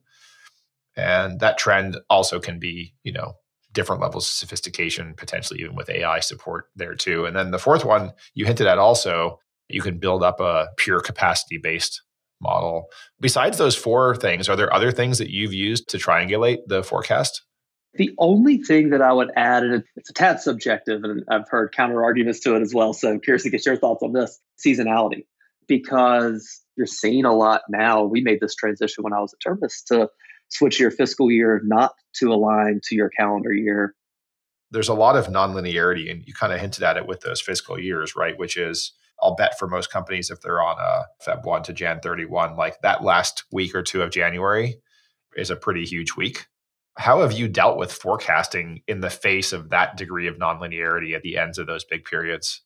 And 0.97 1.39
that 1.39 1.57
trend 1.57 1.97
also 2.09 2.39
can 2.39 2.59
be, 2.59 2.93
you 3.03 3.13
know, 3.13 3.35
different 3.75 4.01
levels 4.01 4.25
of 4.25 4.31
sophistication, 4.31 5.13
potentially 5.15 5.59
even 5.59 5.75
with 5.75 5.89
AI 5.89 6.19
support 6.19 6.65
there 6.75 6.95
too. 6.95 7.25
And 7.25 7.35
then 7.35 7.51
the 7.51 7.59
fourth 7.59 7.85
one 7.85 8.11
you 8.33 8.45
hinted 8.45 8.67
at 8.67 8.77
also, 8.77 9.39
you 9.67 9.81
can 9.81 9.99
build 9.99 10.23
up 10.23 10.39
a 10.39 10.67
pure 10.77 11.01
capacity 11.01 11.57
based 11.57 12.01
model. 12.41 12.87
Besides 13.19 13.57
those 13.57 13.75
four 13.75 14.15
things, 14.15 14.49
are 14.49 14.55
there 14.55 14.73
other 14.73 14.91
things 14.91 15.17
that 15.17 15.29
you've 15.29 15.53
used 15.53 15.89
to 15.89 15.97
triangulate 15.97 16.59
the 16.67 16.83
forecast? 16.83 17.41
The 17.97 18.11
only 18.17 18.57
thing 18.57 18.89
that 18.89 19.01
I 19.01 19.13
would 19.13 19.31
add, 19.35 19.63
and 19.63 19.83
it's 19.95 20.09
a 20.09 20.13
tad 20.13 20.41
subjective, 20.41 21.03
and 21.03 21.23
I've 21.29 21.47
heard 21.49 21.73
counter 21.73 22.03
arguments 22.03 22.41
to 22.41 22.55
it 22.55 22.61
as 22.61 22.73
well. 22.73 22.93
So 22.93 23.09
I'm 23.09 23.21
curious 23.21 23.43
to 23.43 23.49
get 23.49 23.65
your 23.65 23.77
thoughts 23.77 24.03
on 24.03 24.11
this 24.11 24.39
seasonality, 24.65 25.25
because 25.67 26.61
you're 26.75 26.87
seeing 26.87 27.23
a 27.25 27.33
lot 27.33 27.61
now. 27.69 28.03
We 28.03 28.21
made 28.21 28.41
this 28.41 28.55
transition 28.55 29.03
when 29.03 29.13
I 29.13 29.19
was 29.19 29.33
at 29.33 29.39
Terminus 29.39 29.81
to 29.83 30.09
switch 30.49 30.79
your 30.79 30.91
fiscal 30.91 31.31
year 31.31 31.61
not 31.63 31.93
to 32.17 32.33
align 32.33 32.81
to 32.83 32.95
your 32.95 33.09
calendar 33.09 33.53
year. 33.53 33.95
There's 34.71 34.89
a 34.89 34.93
lot 34.93 35.15
of 35.15 35.27
nonlinearity, 35.27 36.11
and 36.11 36.21
you 36.25 36.33
kind 36.33 36.51
of 36.51 36.59
hinted 36.59 36.83
at 36.83 36.97
it 36.97 37.07
with 37.07 37.21
those 37.21 37.39
fiscal 37.39 37.79
years, 37.79 38.13
right? 38.15 38.37
Which 38.37 38.57
is, 38.57 38.93
I'll 39.21 39.35
bet 39.35 39.57
for 39.57 39.67
most 39.69 39.89
companies, 39.89 40.29
if 40.29 40.41
they're 40.41 40.61
on 40.61 40.75
a 40.79 41.05
Feb 41.25 41.45
1 41.45 41.63
to 41.63 41.73
Jan 41.73 42.01
31, 42.01 42.57
like 42.57 42.81
that 42.81 43.03
last 43.03 43.45
week 43.53 43.73
or 43.73 43.83
two 43.83 44.01
of 44.01 44.11
January 44.11 44.75
is 45.37 45.49
a 45.49 45.55
pretty 45.55 45.85
huge 45.85 46.17
week. 46.17 46.47
How 46.97 47.21
have 47.21 47.33
you 47.33 47.47
dealt 47.47 47.77
with 47.77 47.91
forecasting 47.91 48.81
in 48.87 49.01
the 49.01 49.09
face 49.09 49.53
of 49.53 49.69
that 49.69 49.97
degree 49.97 50.27
of 50.27 50.37
nonlinearity 50.37 51.13
at 51.13 51.23
the 51.23 51.37
ends 51.37 51.57
of 51.57 51.67
those 51.67 51.83
big 51.83 52.05
periods? 52.05 52.61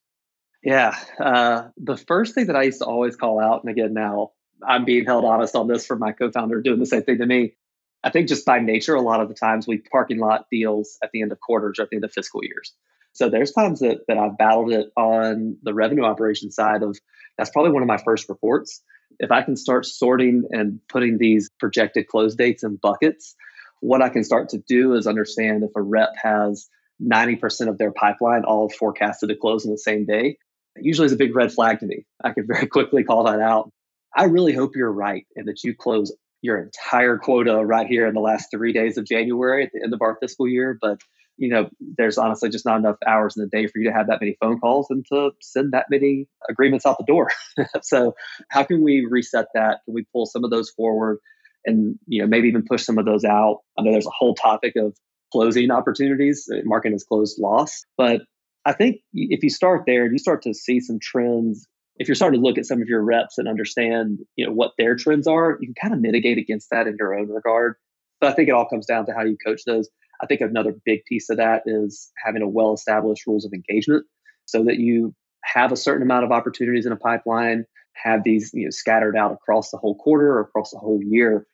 Yeah. 0.64 0.96
Uh, 1.20 1.70
the 1.78 1.98
first 1.98 2.36
thing 2.36 2.48
that 2.48 2.56
I 2.56 2.64
used 2.64 2.80
to 2.80 2.86
always 2.86 3.16
call 3.16 3.40
out, 3.40 3.64
and 3.64 3.72
again, 3.72 3.94
now 3.94 4.32
I'm 4.66 4.86
being 4.86 5.06
held 5.06 5.26
honest 5.26 5.56
on 5.56 5.68
this 5.68 5.86
for 5.86 5.96
my 5.96 6.12
co 6.12 6.32
founder 6.32 6.62
doing 6.62 6.80
the 6.80 6.86
same 6.86 7.04
thing 7.04 7.18
to 7.20 7.26
me, 7.26 7.56
I 8.04 8.10
think 8.10 8.28
just 8.28 8.46
by 8.46 8.60
nature, 8.60 8.96
a 8.96 9.02
lot 9.02 9.22
of 9.22 9.30
the 9.30 9.36
times 9.36 9.68
we 9.68 9.80
parking 9.92 10.20
lot 10.20 10.46
deals 10.52 10.98
at 11.04 11.12
the 11.12 11.22
end 11.22 11.32
of 11.32 11.40
quarters 11.40 11.80
or 11.80 11.84
at 11.84 11.90
the 11.90 11.98
end 11.98 12.06
of 12.06 12.14
fiscal 12.14 12.42
years. 12.44 12.74
So 13.14 13.30
there's 13.30 13.52
times 13.52 13.80
that, 13.80 14.00
that 14.08 14.18
I've 14.18 14.38
battled 14.38 14.72
it 14.72 14.92
on 14.96 15.58
the 15.64 15.74
revenue 15.74 16.04
operation 16.04 16.52
side 16.52 16.84
of 16.84 16.98
that's 17.38 17.50
probably 17.50 17.72
one 17.72 17.84
of 17.84 17.88
my 17.88 17.98
first 17.98 18.30
reports. 18.30 18.82
If 19.20 19.32
I 19.32 19.42
can 19.42 19.56
start 19.56 19.86
sorting 19.86 20.44
and 20.52 20.80
putting 20.88 21.18
these 21.18 21.50
projected 21.60 22.08
close 22.08 22.36
dates 22.36 22.64
in 22.64 22.78
buckets, 22.78 23.36
what 23.82 24.02
I 24.02 24.10
can 24.10 24.24
start 24.24 24.50
to 24.50 24.58
do 24.68 24.96
is 24.96 25.08
understand 25.08 25.64
if 25.64 25.72
a 25.76 25.82
rep 25.82 26.14
has 26.22 26.68
90% 27.02 27.70
of 27.70 27.78
their 27.78 27.92
pipeline 27.92 28.44
all 28.44 28.70
forecasted 28.70 29.30
to 29.30 29.36
close 29.36 29.66
in 29.66 29.72
the 29.72 29.78
same 29.78 30.06
day, 30.06 30.38
it 30.76 30.86
usually 30.86 31.06
is 31.06 31.12
a 31.12 31.18
big 31.18 31.36
red 31.36 31.52
flag 31.52 31.80
to 31.80 31.86
me. 31.86 32.06
I 32.24 32.32
can 32.32 32.46
very 32.48 32.68
quickly 32.72 33.04
call 33.04 33.26
that 33.26 33.40
out. 33.40 33.72
I 34.16 34.26
really 34.26 34.54
hope 34.54 34.76
you're 34.76 34.92
right 34.92 35.26
and 35.36 35.48
that 35.48 35.64
you 35.64 35.76
close 35.76 36.16
your 36.42 36.58
entire 36.58 37.18
quota 37.18 37.64
right 37.66 37.88
here 37.88 38.08
in 38.08 38.14
the 38.14 38.22
last 38.22 38.50
three 38.52 38.74
days 38.74 38.98
of 38.98 39.06
January 39.06 39.66
at 39.66 39.72
the 39.74 39.82
end 39.84 39.94
of 39.94 40.02
our 40.02 40.18
fiscal 40.20 40.48
year. 40.48 40.78
But 40.80 41.00
you 41.38 41.48
know, 41.48 41.70
there's 41.80 42.18
honestly 42.18 42.50
just 42.50 42.66
not 42.66 42.80
enough 42.80 42.98
hours 43.08 43.38
in 43.38 43.44
the 43.44 43.50
day 43.50 43.66
for 43.66 43.80
you 43.80 43.90
to 43.90 43.96
have 43.96 44.08
that 44.08 44.20
many 44.20 44.36
phone 44.42 44.60
calls 44.60 44.88
and 44.90 45.06
to 45.08 45.32
send 45.42 45.72
that 45.72 45.86
many 45.90 46.28
agreements 46.50 46.86
out 46.86 46.98
the 46.98 47.06
door. 47.06 47.30
so 47.82 48.14
how 48.50 48.64
can 48.64 48.84
we 48.84 49.08
reset 49.10 49.48
that? 49.54 49.80
Can 49.86 49.94
we 49.94 50.06
pull 50.12 50.26
some 50.26 50.44
of 50.44 50.52
those 50.52 50.70
forward 50.70 51.20
and 51.66 51.98
you 52.08 52.22
know 52.22 52.28
maybe 52.28 52.48
even 52.48 52.64
push 52.64 52.84
some 52.84 52.98
of 52.98 53.06
those 53.06 53.26
out? 53.26 53.60
I 53.78 53.84
know 53.84 53.92
there's 53.92 54.08
a 54.08 54.12
whole 54.18 54.36
topic 54.36 54.76
of 54.76 54.96
closing 55.32 55.72
opportunities, 55.72 56.50
uh, 56.52 56.62
marketing 56.64 56.96
is 56.96 57.04
closed 57.04 57.40
loss. 57.40 57.86
But 57.98 58.22
I 58.66 58.74
think 58.74 58.98
if 59.14 59.44
you 59.44 59.50
start 59.50 59.84
there 59.86 60.04
and 60.04 60.12
you 60.12 60.18
start 60.18 60.42
to 60.44 60.54
see 60.54 60.80
some 60.80 61.00
trends 61.00 61.68
if 62.00 62.08
you're 62.08 62.16
starting 62.16 62.40
to 62.40 62.46
look 62.46 62.58
at 62.58 62.66
some 62.66 62.82
of 62.82 62.88
your 62.88 63.04
reps 63.04 63.38
and 63.38 63.48
understand, 63.48 64.20
you 64.38 64.46
know, 64.46 64.54
what 64.54 64.72
their 64.78 64.96
trends 64.96 65.28
are, 65.28 65.58
you 65.60 65.68
can 65.68 65.76
kind 65.80 65.94
of 65.94 66.00
mitigate 66.00 66.38
against 66.38 66.70
that 66.72 66.88
in 66.88 66.96
your 66.98 67.14
own 67.14 67.28
regard. 67.28 67.76
But 68.22 68.32
I 68.32 68.34
think 68.34 68.48
it 68.48 68.54
all 68.54 68.68
comes 68.68 68.86
down 68.86 69.06
to 69.06 69.14
how 69.14 69.24
you 69.24 69.38
coach 69.46 69.62
those. 69.66 69.90
I 70.22 70.26
think 70.26 70.42
another 70.42 70.74
big 70.86 71.04
piece 71.06 71.30
of 71.30 71.38
that 71.38 71.64
is 71.66 72.10
having 72.26 72.42
a 72.42 72.48
well 72.48 72.74
established 72.74 73.28
rules 73.28 73.46
of 73.46 73.52
engagement 73.54 74.06
so 74.46 74.64
that 74.64 74.78
you 74.78 75.14
have 75.44 75.72
a 75.72 75.78
certain 75.78 76.02
amount 76.02 76.26
of 76.26 76.32
opportunities 76.32 76.86
in 76.86 76.92
a 76.92 76.98
pipeline, 76.98 77.66
have 77.96 78.24
these 78.24 78.52
you 78.54 78.66
know, 78.66 78.70
scattered 78.70 79.18
out 79.18 79.34
across 79.34 79.72
the 79.72 79.78
whole 79.78 79.96
quarter 79.96 80.32
or 80.32 80.42
across 80.42 80.72
the 80.72 80.80
whole 80.80 81.02
year. 81.04 81.46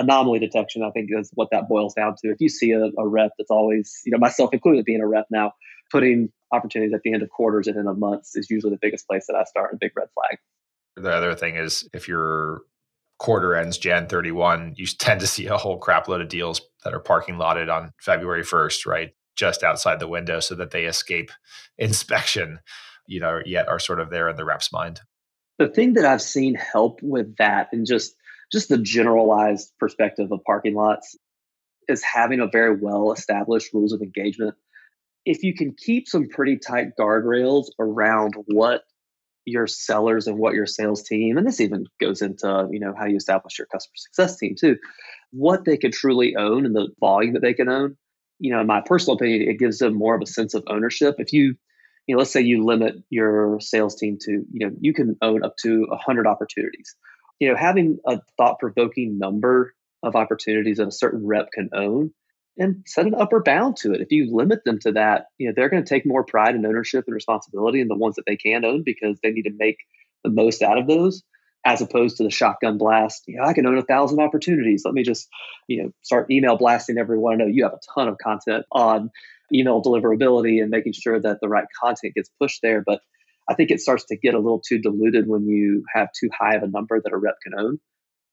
Anomaly 0.00 0.38
detection, 0.38 0.82
I 0.82 0.90
think, 0.90 1.10
is 1.12 1.30
what 1.34 1.48
that 1.52 1.68
boils 1.68 1.94
down 1.94 2.14
to. 2.22 2.30
If 2.30 2.40
you 2.40 2.48
see 2.48 2.72
a, 2.72 2.86
a 2.98 3.06
rep 3.06 3.32
that's 3.38 3.50
always, 3.50 4.00
you 4.04 4.12
know, 4.12 4.18
myself 4.18 4.52
included 4.52 4.84
being 4.84 5.00
a 5.00 5.06
rep 5.06 5.26
now, 5.30 5.52
putting 5.90 6.30
opportunities 6.52 6.94
at 6.94 7.02
the 7.02 7.12
end 7.12 7.22
of 7.22 7.30
quarters 7.30 7.66
and 7.66 7.76
end 7.76 7.88
of 7.88 7.98
months 7.98 8.34
is 8.34 8.50
usually 8.50 8.72
the 8.72 8.78
biggest 8.80 9.06
place 9.06 9.26
that 9.28 9.36
I 9.36 9.44
start 9.44 9.74
a 9.74 9.76
big 9.78 9.92
red 9.94 10.08
flag. 10.14 10.38
The 10.96 11.12
other 11.12 11.34
thing 11.34 11.56
is 11.56 11.88
if 11.92 12.08
your 12.08 12.62
quarter 13.18 13.54
ends 13.54 13.78
Jan 13.78 14.08
31, 14.08 14.74
you 14.76 14.86
tend 14.86 15.20
to 15.20 15.26
see 15.26 15.46
a 15.46 15.56
whole 15.56 15.78
crap 15.78 16.08
load 16.08 16.20
of 16.20 16.28
deals 16.28 16.60
that 16.84 16.94
are 16.94 17.00
parking 17.00 17.38
lotted 17.38 17.68
on 17.68 17.92
February 18.00 18.42
1st, 18.42 18.86
right? 18.86 19.10
Just 19.36 19.62
outside 19.62 20.00
the 20.00 20.08
window 20.08 20.40
so 20.40 20.54
that 20.54 20.70
they 20.70 20.86
escape 20.86 21.30
inspection, 21.78 22.60
you 23.06 23.20
know, 23.20 23.40
yet 23.44 23.68
are 23.68 23.78
sort 23.78 24.00
of 24.00 24.10
there 24.10 24.28
in 24.28 24.36
the 24.36 24.44
rep's 24.44 24.72
mind. 24.72 25.00
The 25.58 25.68
thing 25.68 25.92
that 25.94 26.06
I've 26.06 26.22
seen 26.22 26.54
help 26.54 27.00
with 27.02 27.36
that 27.36 27.68
and 27.72 27.86
just 27.86 28.14
just 28.52 28.68
the 28.68 28.78
generalized 28.78 29.72
perspective 29.78 30.30
of 30.32 30.40
parking 30.44 30.74
lots 30.74 31.16
is 31.88 32.02
having 32.02 32.40
a 32.40 32.46
very 32.46 32.76
well 32.76 33.12
established 33.12 33.72
rules 33.72 33.92
of 33.92 34.02
engagement. 34.02 34.54
If 35.24 35.42
you 35.42 35.54
can 35.54 35.74
keep 35.76 36.08
some 36.08 36.28
pretty 36.28 36.58
tight 36.58 36.88
guardrails 36.98 37.66
around 37.78 38.34
what 38.46 38.82
your 39.46 39.66
sellers 39.66 40.26
and 40.26 40.38
what 40.38 40.54
your 40.54 40.66
sales 40.66 41.02
team 41.02 41.36
and 41.38 41.46
this 41.46 41.60
even 41.60 41.86
goes 41.98 42.20
into 42.20 42.68
you 42.70 42.78
know 42.78 42.92
how 42.96 43.06
you 43.06 43.16
establish 43.16 43.58
your 43.58 43.66
customer 43.66 43.94
success 43.96 44.36
team 44.36 44.54
too 44.54 44.76
what 45.32 45.64
they 45.64 45.78
can 45.78 45.90
truly 45.90 46.36
own 46.36 46.66
and 46.66 46.76
the 46.76 46.88
volume 47.00 47.32
that 47.32 47.40
they 47.40 47.54
can 47.54 47.68
own 47.68 47.96
you 48.40 48.52
know 48.52 48.60
in 48.60 48.66
my 48.66 48.82
personal 48.84 49.16
opinion 49.16 49.48
it 49.48 49.58
gives 49.58 49.78
them 49.78 49.94
more 49.94 50.14
of 50.16 50.22
a 50.22 50.26
sense 50.26 50.54
of 50.54 50.64
ownership. 50.68 51.14
If 51.18 51.32
you 51.32 51.54
you 52.06 52.14
know 52.14 52.18
let's 52.18 52.32
say 52.32 52.40
you 52.40 52.64
limit 52.64 52.96
your 53.10 53.60
sales 53.60 53.94
team 53.94 54.18
to 54.22 54.32
you 54.52 54.66
know 54.66 54.74
you 54.80 54.92
can 54.92 55.16
own 55.22 55.44
up 55.44 55.54
to 55.62 55.86
100 55.88 56.26
opportunities 56.26 56.96
you 57.40 57.48
know 57.48 57.56
having 57.56 57.98
a 58.06 58.20
thought 58.36 58.58
provoking 58.60 59.18
number 59.18 59.74
of 60.02 60.14
opportunities 60.14 60.78
that 60.78 60.88
a 60.88 60.92
certain 60.92 61.26
rep 61.26 61.50
can 61.52 61.70
own 61.74 62.12
and 62.56 62.84
set 62.86 63.06
an 63.06 63.14
upper 63.14 63.42
bound 63.42 63.76
to 63.78 63.92
it. 63.92 64.00
If 64.00 64.12
you 64.12 64.34
limit 64.34 64.64
them 64.64 64.78
to 64.80 64.92
that, 64.92 65.26
you 65.38 65.46
know, 65.46 65.54
they're 65.56 65.68
going 65.68 65.82
to 65.82 65.88
take 65.88 66.06
more 66.06 66.24
pride 66.24 66.54
and 66.54 66.66
ownership 66.66 67.04
and 67.06 67.14
responsibility 67.14 67.80
in 67.80 67.88
the 67.88 67.96
ones 67.96 68.16
that 68.16 68.24
they 68.26 68.36
can 68.36 68.64
own 68.64 68.82
because 68.84 69.18
they 69.22 69.30
need 69.30 69.44
to 69.44 69.54
make 69.56 69.78
the 70.24 70.30
most 70.30 70.62
out 70.62 70.78
of 70.78 70.86
those 70.86 71.22
as 71.64 71.80
opposed 71.80 72.16
to 72.16 72.22
the 72.22 72.30
shotgun 72.30 72.78
blast. 72.78 73.24
You 73.26 73.36
know, 73.36 73.44
I 73.44 73.52
can 73.52 73.66
own 73.66 73.78
a 73.78 73.82
thousand 73.82 74.20
opportunities. 74.20 74.82
Let 74.84 74.94
me 74.94 75.02
just, 75.02 75.28
you 75.68 75.82
know, 75.82 75.92
start 76.02 76.30
email 76.30 76.56
blasting 76.56 76.98
everyone. 76.98 77.34
I 77.34 77.36
know 77.36 77.46
you 77.46 77.64
have 77.64 77.72
a 77.72 77.80
ton 77.94 78.08
of 78.08 78.18
content 78.18 78.64
on 78.72 79.10
email 79.52 79.82
deliverability 79.82 80.60
and 80.60 80.70
making 80.70 80.92
sure 80.92 81.20
that 81.20 81.38
the 81.40 81.48
right 81.48 81.66
content 81.80 82.14
gets 82.14 82.30
pushed 82.40 82.60
there. 82.62 82.82
But 82.84 83.00
I 83.50 83.54
think 83.54 83.70
it 83.70 83.80
starts 83.80 84.04
to 84.06 84.16
get 84.16 84.34
a 84.34 84.38
little 84.38 84.62
too 84.66 84.78
diluted 84.78 85.26
when 85.26 85.48
you 85.48 85.84
have 85.92 86.08
too 86.18 86.30
high 86.32 86.54
of 86.54 86.62
a 86.62 86.68
number 86.68 87.00
that 87.02 87.12
a 87.12 87.18
rep 87.18 87.34
can 87.42 87.58
own 87.58 87.80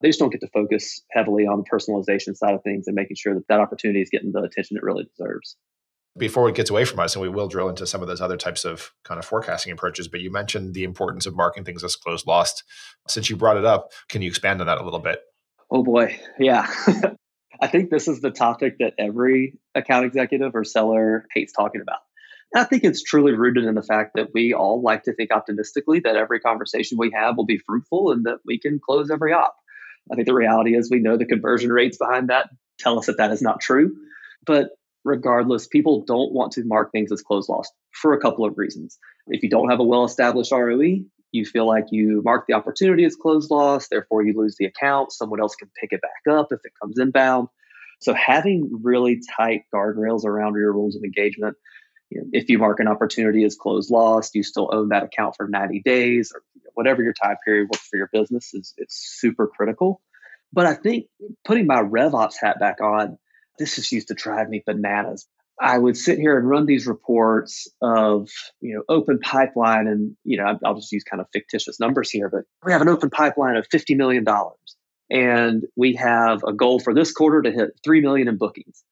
they 0.01 0.09
just 0.09 0.19
don't 0.19 0.31
get 0.31 0.41
to 0.41 0.47
focus 0.47 1.01
heavily 1.12 1.47
on 1.47 1.63
the 1.63 1.63
personalization 1.63 2.36
side 2.36 2.53
of 2.53 2.63
things 2.63 2.88
and 2.88 2.95
making 2.95 3.15
sure 3.15 3.33
that 3.33 3.47
that 3.50 3.59
opportunity 3.59 4.01
is 4.01 4.09
getting 4.09 4.31
the 4.31 4.41
attention 4.41 4.77
it 4.77 4.83
really 4.83 5.05
deserves. 5.05 5.55
Before 6.17 6.50
it 6.50 6.55
gets 6.55 6.69
away 6.69 6.86
from 6.86 7.00
us, 7.00 7.15
and 7.15 7.21
we 7.21 7.29
will 7.29 7.47
drill 7.47 7.69
into 7.69 7.86
some 7.86 8.01
of 8.01 8.07
those 8.07 8.21
other 8.21 8.38
types 8.38 8.65
of 8.65 8.91
kind 9.03 9.19
of 9.19 9.25
forecasting 9.25 9.71
approaches, 9.71 10.07
but 10.07 10.19
you 10.19 10.31
mentioned 10.31 10.74
the 10.74 10.83
importance 10.83 11.25
of 11.25 11.36
marking 11.36 11.63
things 11.63 11.83
as 11.83 11.95
closed 11.95 12.25
lost. 12.25 12.63
Since 13.07 13.29
you 13.29 13.38
brought 13.38 13.57
it 13.57 13.65
up, 13.65 13.91
can 14.09 14.21
you 14.21 14.29
expand 14.29 14.59
on 14.62 14.67
that 14.67 14.79
a 14.79 14.83
little 14.83 15.00
bit? 15.00 15.21
Oh 15.69 15.83
boy, 15.83 16.19
yeah. 16.39 16.71
I 17.62 17.67
think 17.67 17.89
this 17.89 18.07
is 18.07 18.21
the 18.21 18.31
topic 18.31 18.77
that 18.79 18.93
every 18.97 19.59
account 19.75 20.05
executive 20.05 20.55
or 20.55 20.63
seller 20.63 21.25
hates 21.33 21.53
talking 21.53 21.81
about. 21.81 22.00
And 22.54 22.63
I 22.63 22.66
think 22.66 22.84
it's 22.84 23.04
truly 23.04 23.34
rooted 23.34 23.66
in 23.66 23.75
the 23.75 23.84
fact 23.84 24.12
that 24.16 24.30
we 24.34 24.54
all 24.54 24.82
like 24.82 25.04
to 25.04 25.13
think 25.13 25.32
optimistically 25.32 26.00
that 26.01 26.16
every 26.16 26.39
conversation 26.39 26.98
we 26.98 27.12
have 27.13 27.36
will 27.36 27.46
be 27.46 27.58
fruitful 27.58 28.12
and 28.12 28.25
that 28.25 28.39
we 28.46 28.60
can 28.60 28.80
close 28.80 29.12
every 29.12 29.34
op. 29.34 29.56
I 30.12 30.16
think 30.16 30.27
the 30.27 30.34
reality 30.34 30.75
is 30.75 30.89
we 30.89 31.00
know 31.00 31.18
the 31.18 31.25
conversion 31.25 31.72
rates 31.72 31.98
behind 31.98 32.30
that 32.30 32.50
tell 32.80 33.00
us 33.00 33.08
that 33.08 33.18
that 33.18 33.32
is 33.32 33.42
not 33.42 33.60
true. 33.60 33.96
But 34.46 34.70
regardless, 35.04 35.68
people 35.68 36.06
don't 36.06 36.34
want 36.34 36.54
to 36.54 36.63
mark 36.63 36.92
things 36.92 37.12
as 37.12 37.22
closed 37.22 37.50
lost 37.50 37.74
for 37.92 38.13
a 38.13 38.20
couple 38.20 38.46
of 38.46 38.58
reasons. 38.58 38.98
If 39.27 39.44
you 39.44 39.50
don't 39.50 39.70
have 39.70 39.80
a 39.80 39.84
well 39.84 40.06
established 40.06 40.51
ROE, 40.51 41.04
you 41.32 41.46
feel 41.46 41.68
like 41.68 41.86
you 41.92 42.22
mark 42.24 42.46
the 42.48 42.54
opportunity 42.54 43.04
as 43.04 43.16
closed 43.16 43.51
lost, 43.51 43.89
therefore 43.89 44.25
you 44.25 44.34
lose 44.38 44.56
the 44.58 44.66
account. 44.66 45.12
Someone 45.12 45.42
else 45.42 45.56
can 45.56 45.70
pick 45.80 45.92
it 45.92 46.01
back 46.01 46.34
up 46.34 46.48
if 46.51 46.60
it 46.63 46.72
comes 46.82 46.98
inbound. 47.00 47.50
So 48.00 48.13
having 48.13 48.80
really 48.84 49.22
tight 49.36 49.63
guardrails 49.74 50.24
around 50.24 50.56
your 50.56 50.72
rules 50.72 50.96
of 50.96 51.04
engagement. 51.04 51.58
You 52.09 52.21
know, 52.21 52.27
if 52.31 52.49
you 52.49 52.57
mark 52.57 52.79
an 52.79 52.87
opportunity 52.87 53.43
as 53.43 53.55
closed 53.55 53.91
lost, 53.91 54.35
you 54.35 54.43
still 54.43 54.69
own 54.71 54.89
that 54.89 55.03
account 55.03 55.35
for 55.35 55.47
90 55.47 55.81
days 55.83 56.31
or 56.33 56.41
whatever 56.73 57.03
your 57.03 57.13
time 57.13 57.35
period 57.43 57.67
works 57.71 57.87
for 57.87 57.97
your 57.97 58.09
business 58.11 58.53
is 58.53 58.73
it's 58.77 58.95
super 59.19 59.47
critical. 59.47 60.01
But 60.53 60.65
I 60.65 60.75
think 60.75 61.07
putting 61.45 61.67
my 61.67 61.81
RevOps 61.81 62.35
hat 62.39 62.59
back 62.59 62.81
on, 62.81 63.17
this 63.59 63.75
just 63.75 63.91
used 63.91 64.07
to 64.09 64.13
drive 64.13 64.47
me 64.47 64.63
bananas. 64.65 65.27
I 65.59 65.77
would 65.77 65.97
sit 65.97 66.19
here 66.19 66.37
and 66.37 66.47
run 66.47 66.67
these 66.67 66.85
reports 66.85 67.67
of, 67.81 68.29
you 68.61 68.75
know, 68.75 68.83
open 68.87 69.19
pipeline 69.19 69.87
and, 69.87 70.15
you 70.23 70.37
know, 70.37 70.57
I'll 70.63 70.75
just 70.75 70.91
use 70.91 71.03
kind 71.03 71.19
of 71.19 71.27
fictitious 71.33 71.79
numbers 71.79 72.11
here, 72.11 72.29
but 72.29 72.43
we 72.63 72.71
have 72.71 72.81
an 72.81 72.89
open 72.89 73.09
pipeline 73.09 73.55
of 73.55 73.67
$50 73.67 73.97
million 73.97 74.23
and 75.09 75.65
we 75.75 75.95
have 75.95 76.43
a 76.43 76.53
goal 76.53 76.79
for 76.79 76.93
this 76.93 77.11
quarter 77.11 77.41
to 77.41 77.51
hit 77.51 77.71
3 77.83 78.01
million 78.01 78.27
in 78.27 78.37
bookings 78.37 78.83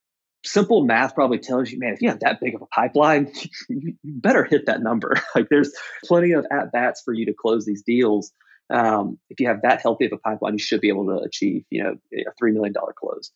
simple 0.46 0.84
math 0.84 1.16
probably 1.16 1.40
tells 1.40 1.72
you, 1.72 1.80
man, 1.80 1.94
if 1.94 2.02
you 2.02 2.10
have 2.10 2.20
that 2.22 2.40
big 2.40 2.56
of 2.56 2.62
a 2.62 2.68
pipeline, 2.68 3.32
you 3.70 3.96
better 4.04 4.44
hit 4.44 4.66
that 4.68 4.82
number. 4.82 5.16
like 5.36 5.50
there's 5.50 5.72
plenty 6.04 6.32
of 6.32 6.46
at 6.52 6.72
bats 6.72 7.02
for 7.04 7.14
you 7.14 7.25
to 7.25 7.34
close 7.34 7.66
these 7.66 7.84
deals. 7.84 8.32
Um, 8.70 9.20
if 9.30 9.40
you 9.40 9.48
have 9.48 9.62
that 9.62 9.82
healthy 9.82 10.06
of 10.06 10.14
a 10.14 10.18
pipeline, 10.18 10.54
you 10.54 10.60
should 10.60 10.82
be 10.82 10.90
able 10.90 11.06
to 11.06 11.24
achieve, 11.24 11.66
you 11.70 11.84
know, 11.84 11.96
a 12.14 12.32
three 12.38 12.52
million 12.52 12.74
dollar 12.74 12.94
close. 12.98 13.32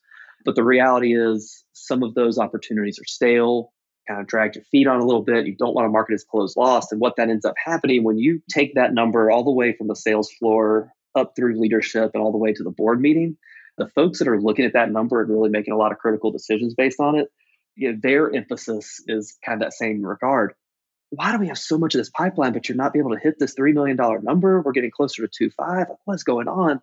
But 0.46 0.56
the 0.56 0.63
reality 0.63 1.16
is, 1.16 1.63
some 1.74 2.04
of 2.04 2.13
those 2.13 2.38
opportunities 2.38 3.00
are 3.00 3.06
stale. 3.06 3.74
Kind 4.08 4.22
of 4.22 4.28
dragged 4.28 4.56
your 4.56 4.63
feet 4.66 4.88
on 4.88 5.00
a 5.00 5.06
little 5.06 5.22
bit. 5.22 5.46
You 5.46 5.56
don't 5.56 5.75
want 5.75 5.86
to 5.86 5.89
market 5.89 6.13
as 6.13 6.24
closed 6.24 6.58
lost. 6.58 6.92
And 6.92 7.00
what 7.00 7.16
that 7.18 7.30
ends 7.30 7.46
up 7.46 7.56
happening 7.63 8.04
when 8.04 8.18
you 8.18 8.42
take 8.50 8.74
that 8.74 8.94
number 8.94 9.30
all 9.30 9.44
the 9.44 9.51
way 9.51 9.75
from 9.78 9.88
the 9.88 9.96
sales 9.96 10.32
floor 10.32 10.92
up 11.13 11.36
through 11.36 11.60
leadership 11.60 12.12
and 12.13 12.24
all 12.24 12.32
the 12.32 12.38
way 12.38 12.54
to 12.54 12.63
the 12.63 12.72
board 12.72 13.00
meeting, 13.00 13.38
the 13.79 13.88
folks 13.88 14.19
that 14.19 14.27
are 14.27 14.39
looking 14.39 14.65
at 14.65 14.74
that 14.74 14.91
number 14.91 15.21
and 15.21 15.29
really 15.31 15.50
making 15.50 15.74
a 15.74 15.77
lot 15.77 15.91
of 15.91 15.98
critical 15.98 16.31
decisions 16.31 16.75
based 16.75 17.00
on 17.00 17.17
it, 17.17 17.29
you 17.75 17.91
know, 17.91 18.00
their 18.01 18.33
emphasis 18.33 19.01
is 19.07 19.38
kind 19.43 19.62
of 19.62 19.65
that 19.65 19.74
same 19.74 20.03
regard. 20.03 20.53
Why 21.09 21.31
do 21.31 21.39
we 21.39 21.48
have 21.48 21.57
so 21.57 21.77
much 21.77 21.95
of 21.95 22.00
this 22.00 22.12
pipeline, 22.12 22.53
but 22.53 22.69
you're 22.69 22.75
not 22.75 22.95
able 22.95 23.12
to 23.12 23.19
hit 23.19 23.36
this 23.39 23.55
$3 23.55 23.74
million 23.74 23.98
number? 24.21 24.62
We're 24.62 24.74
getting 24.74 24.91
closer 24.91 25.25
to 25.25 25.31
two 25.36 25.50
five. 25.50 25.88
What's 26.05 26.24
going 26.24 26.48
on? 26.48 26.81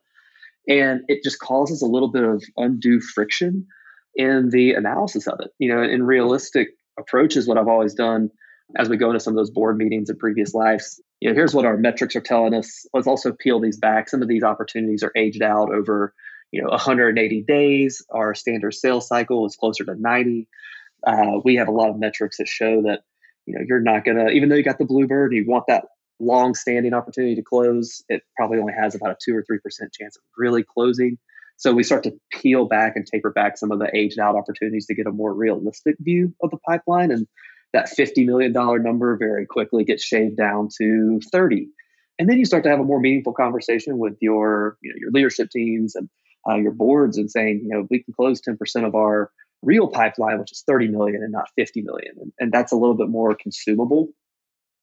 And 0.68 1.02
it 1.06 1.22
just 1.22 1.38
causes 1.38 1.82
a 1.82 1.86
little 1.86 2.10
bit 2.10 2.24
of 2.24 2.42
undue 2.56 3.00
friction 3.00 3.68
in 4.16 4.48
the 4.50 4.72
analysis 4.72 5.28
of 5.28 5.38
it. 5.40 5.50
You 5.58 5.72
know, 5.72 5.82
in 5.82 6.02
realistic 6.02 6.70
approaches, 6.98 7.46
what 7.46 7.58
I've 7.58 7.68
always 7.68 7.94
done 7.94 8.30
as 8.76 8.88
we 8.88 8.96
go 8.96 9.10
into 9.10 9.20
some 9.20 9.34
of 9.34 9.36
those 9.36 9.50
board 9.50 9.76
meetings 9.76 10.10
in 10.10 10.16
previous 10.16 10.54
lives, 10.54 11.00
you 11.20 11.28
know, 11.28 11.34
here's 11.34 11.54
what 11.54 11.64
our 11.64 11.76
metrics 11.76 12.16
are 12.16 12.20
telling 12.20 12.54
us. 12.54 12.86
Let's 12.92 13.06
also 13.06 13.32
peel 13.32 13.60
these 13.60 13.78
back. 13.78 14.08
Some 14.08 14.22
of 14.22 14.28
these 14.28 14.42
opportunities 14.42 15.02
are 15.02 15.12
aged 15.16 15.42
out 15.42 15.72
over 15.72 16.14
you 16.52 16.62
know 16.62 16.68
180 16.68 17.42
days. 17.42 18.04
Our 18.10 18.34
standard 18.34 18.74
sales 18.74 19.08
cycle 19.08 19.46
is 19.46 19.56
closer 19.56 19.84
to 19.84 19.94
90. 19.94 20.48
Uh, 21.06 21.40
we 21.44 21.56
have 21.56 21.68
a 21.68 21.72
lot 21.72 21.90
of 21.90 21.98
metrics 21.98 22.38
that 22.38 22.48
show 22.48 22.82
that 22.82 23.02
you 23.46 23.54
know 23.54 23.64
you're 23.66 23.80
not 23.80 24.04
gonna 24.04 24.28
even 24.30 24.48
though 24.48 24.56
you 24.56 24.62
got 24.62 24.78
the 24.78 24.84
bluebird, 24.84 25.32
you 25.32 25.44
want 25.46 25.64
that 25.68 25.84
long 26.18 26.54
standing 26.54 26.94
opportunity 26.94 27.34
to 27.34 27.42
close. 27.42 28.02
It 28.08 28.22
probably 28.36 28.58
only 28.58 28.72
has 28.72 28.94
about 28.94 29.10
a 29.10 29.16
two 29.22 29.36
or 29.36 29.42
three 29.42 29.58
percent 29.58 29.92
chance 29.92 30.16
of 30.16 30.22
really 30.36 30.64
closing. 30.64 31.18
So 31.58 31.72
we 31.72 31.82
start 31.82 32.02
to 32.04 32.12
peel 32.30 32.66
back 32.66 32.96
and 32.96 33.06
taper 33.06 33.30
back 33.30 33.56
some 33.56 33.72
of 33.72 33.78
the 33.78 33.94
aged 33.96 34.18
out 34.18 34.36
opportunities 34.36 34.86
to 34.86 34.94
get 34.94 35.06
a 35.06 35.12
more 35.12 35.32
realistic 35.32 35.96
view 36.00 36.34
of 36.42 36.50
the 36.50 36.58
pipeline. 36.58 37.10
And 37.10 37.26
that 37.72 37.88
$50 37.88 38.26
million 38.26 38.52
number 38.52 39.16
very 39.16 39.46
quickly 39.46 39.84
gets 39.84 40.04
shaved 40.04 40.36
down 40.36 40.68
to 40.78 41.20
30. 41.32 41.68
And 42.18 42.28
then 42.28 42.38
you 42.38 42.44
start 42.44 42.62
to 42.64 42.70
have 42.70 42.80
a 42.80 42.84
more 42.84 43.00
meaningful 43.00 43.32
conversation 43.32 43.98
with 43.98 44.16
your, 44.20 44.76
you 44.82 44.90
know, 44.90 44.96
your 44.98 45.10
leadership 45.10 45.50
teams 45.50 45.94
and 45.94 46.08
uh, 46.48 46.56
your 46.56 46.72
boards 46.72 47.18
and 47.18 47.30
saying, 47.30 47.60
you 47.62 47.68
know, 47.68 47.86
we 47.90 48.02
can 48.02 48.14
close 48.14 48.40
10% 48.40 48.86
of 48.86 48.94
our 48.94 49.30
real 49.62 49.88
pipeline, 49.88 50.38
which 50.38 50.52
is 50.52 50.62
30 50.66 50.88
million 50.88 51.22
and 51.22 51.32
not 51.32 51.48
50 51.56 51.82
million. 51.82 52.14
And, 52.20 52.32
and 52.38 52.52
that's 52.52 52.72
a 52.72 52.76
little 52.76 52.96
bit 52.96 53.08
more 53.08 53.36
consumable. 53.40 54.08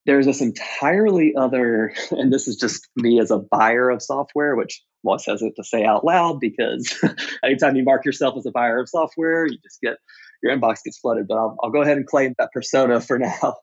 There's 0.06 0.26
this 0.26 0.42
entirely 0.42 1.34
other, 1.38 1.94
and 2.12 2.32
this 2.32 2.48
is 2.48 2.58
just 2.58 2.88
me 2.96 3.20
as 3.20 3.32
a 3.32 3.40
buyer 3.40 3.90
of 3.90 4.02
software, 4.02 4.56
which 4.56 4.84
well, 5.04 5.20
says 5.20 5.42
it 5.42 5.54
to 5.58 5.64
say 5.64 5.84
out 5.84 6.06
loud 6.06 6.40
because 6.40 6.98
anytime 7.44 7.76
you 7.76 7.84
mark 7.84 8.06
yourself 8.06 8.38
as 8.38 8.46
a 8.46 8.52
buyer 8.52 8.80
of 8.80 8.90
software, 8.90 9.46
you 9.46 9.58
just 9.62 9.82
get 9.82 9.98
your 10.42 10.58
inbox 10.58 10.80
gets 10.84 10.98
flooded. 10.98 11.28
But 11.28 11.38
I'll, 11.38 11.58
I'll 11.62 11.72
go 11.72 11.82
ahead 11.82 11.98
and 11.98 12.08
claim 12.08 12.34
that 12.38 12.52
persona 12.54 13.02
for 13.02 13.20
now. 13.20 13.56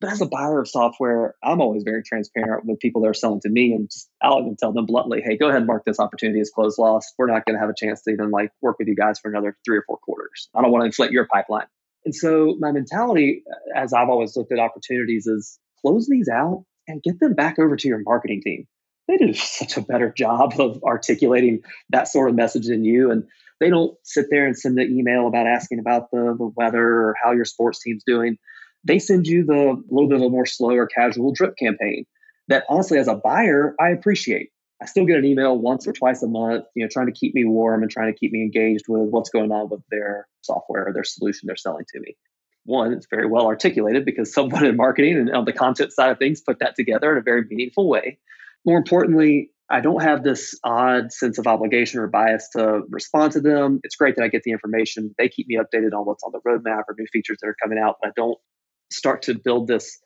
But 0.00 0.12
as 0.12 0.22
a 0.22 0.26
buyer 0.26 0.60
of 0.60 0.68
software, 0.68 1.34
I'm 1.42 1.60
always 1.60 1.82
very 1.82 2.02
transparent 2.02 2.64
with 2.64 2.80
people 2.80 3.02
that 3.02 3.08
are 3.08 3.14
selling 3.14 3.40
to 3.42 3.50
me, 3.50 3.74
and 3.74 3.90
just, 3.90 4.08
I'll 4.22 4.40
even 4.40 4.56
tell 4.56 4.72
them 4.72 4.86
bluntly, 4.86 5.20
"Hey, 5.22 5.36
go 5.36 5.48
ahead 5.48 5.58
and 5.58 5.66
mark 5.66 5.84
this 5.84 6.00
opportunity 6.00 6.40
as 6.40 6.50
closed 6.50 6.78
loss. 6.78 7.12
We're 7.18 7.26
not 7.26 7.44
going 7.44 7.54
to 7.54 7.60
have 7.60 7.68
a 7.68 7.74
chance 7.76 8.02
to 8.02 8.10
even 8.10 8.30
like 8.30 8.50
work 8.62 8.78
with 8.78 8.88
you 8.88 8.96
guys 8.96 9.20
for 9.20 9.30
another 9.30 9.56
three 9.64 9.76
or 9.76 9.84
four 9.86 9.98
quarters. 9.98 10.48
I 10.54 10.62
don't 10.62 10.70
want 10.70 10.82
to 10.82 10.86
inflate 10.86 11.10
your 11.10 11.26
pipeline." 11.26 11.66
And 12.06 12.14
so 12.14 12.56
my 12.58 12.72
mentality, 12.72 13.44
uh, 13.46 13.78
as 13.78 13.92
I've 13.92 14.08
always 14.08 14.34
looked 14.36 14.52
at 14.52 14.58
opportunities, 14.58 15.26
is 15.26 15.58
close 15.82 16.08
these 16.08 16.28
out 16.28 16.64
and 16.88 17.02
get 17.02 17.20
them 17.20 17.34
back 17.34 17.58
over 17.58 17.76
to 17.76 17.88
your 17.88 18.00
marketing 18.02 18.40
team. 18.42 18.66
They 19.06 19.18
do 19.18 19.34
such 19.34 19.76
a 19.76 19.82
better 19.82 20.10
job 20.16 20.58
of 20.58 20.82
articulating 20.82 21.60
that 21.90 22.08
sort 22.08 22.30
of 22.30 22.36
message 22.36 22.68
than 22.68 22.84
you, 22.84 23.10
and 23.10 23.24
they 23.60 23.68
don't 23.68 23.98
sit 24.02 24.28
there 24.30 24.46
and 24.46 24.56
send 24.56 24.78
the 24.78 24.86
email 24.86 25.26
about 25.26 25.46
asking 25.46 25.78
about 25.78 26.10
the, 26.10 26.34
the 26.38 26.50
weather 26.56 26.82
or 26.82 27.14
how 27.22 27.32
your 27.32 27.44
sports 27.44 27.82
team's 27.82 28.02
doing 28.06 28.38
they 28.84 28.98
send 28.98 29.26
you 29.26 29.44
the 29.44 29.82
little 29.90 30.08
bit 30.08 30.16
of 30.16 30.22
a 30.22 30.30
more 30.30 30.46
slow 30.46 30.70
or 30.70 30.86
casual 30.86 31.32
drip 31.32 31.56
campaign 31.56 32.06
that 32.48 32.64
honestly, 32.68 32.98
as 32.98 33.08
a 33.08 33.14
buyer, 33.14 33.74
I 33.80 33.90
appreciate. 33.90 34.50
I 34.82 34.86
still 34.86 35.04
get 35.04 35.18
an 35.18 35.24
email 35.24 35.56
once 35.56 35.86
or 35.86 35.92
twice 35.92 36.22
a 36.22 36.26
month, 36.26 36.64
you 36.74 36.84
know, 36.84 36.88
trying 36.90 37.06
to 37.06 37.12
keep 37.12 37.34
me 37.34 37.44
warm 37.44 37.82
and 37.82 37.90
trying 37.90 38.12
to 38.12 38.18
keep 38.18 38.32
me 38.32 38.42
engaged 38.42 38.84
with 38.88 39.08
what's 39.10 39.30
going 39.30 39.52
on 39.52 39.68
with 39.68 39.82
their 39.90 40.26
software 40.42 40.88
or 40.88 40.92
their 40.92 41.04
solution 41.04 41.46
they're 41.46 41.56
selling 41.56 41.84
to 41.92 42.00
me. 42.00 42.16
One, 42.64 42.92
it's 42.92 43.06
very 43.10 43.26
well 43.26 43.46
articulated 43.46 44.04
because 44.04 44.32
someone 44.32 44.64
in 44.66 44.76
marketing 44.76 45.16
and 45.16 45.30
on 45.30 45.44
the 45.44 45.52
content 45.52 45.92
side 45.92 46.10
of 46.10 46.18
things 46.18 46.40
put 46.40 46.60
that 46.60 46.76
together 46.76 47.12
in 47.12 47.18
a 47.18 47.22
very 47.22 47.44
meaningful 47.48 47.88
way. 47.88 48.18
More 48.64 48.78
importantly, 48.78 49.50
I 49.70 49.80
don't 49.80 50.02
have 50.02 50.24
this 50.24 50.58
odd 50.64 51.12
sense 51.12 51.38
of 51.38 51.46
obligation 51.46 52.00
or 52.00 52.08
bias 52.08 52.48
to 52.56 52.82
respond 52.88 53.32
to 53.32 53.40
them. 53.40 53.80
It's 53.84 53.96
great 53.96 54.16
that 54.16 54.24
I 54.24 54.28
get 54.28 54.42
the 54.42 54.50
information. 54.50 55.14
They 55.16 55.28
keep 55.28 55.46
me 55.46 55.56
updated 55.56 55.92
on 55.92 56.06
what's 56.06 56.24
on 56.24 56.32
the 56.32 56.40
roadmap 56.40 56.82
or 56.88 56.96
new 56.98 57.06
features 57.12 57.38
that 57.40 57.48
are 57.48 57.56
coming 57.62 57.78
out, 57.78 57.96
but 58.02 58.08
I 58.08 58.12
don't 58.16 58.36
start 58.90 59.22
to 59.22 59.34
build 59.34 59.66
this 59.66 59.98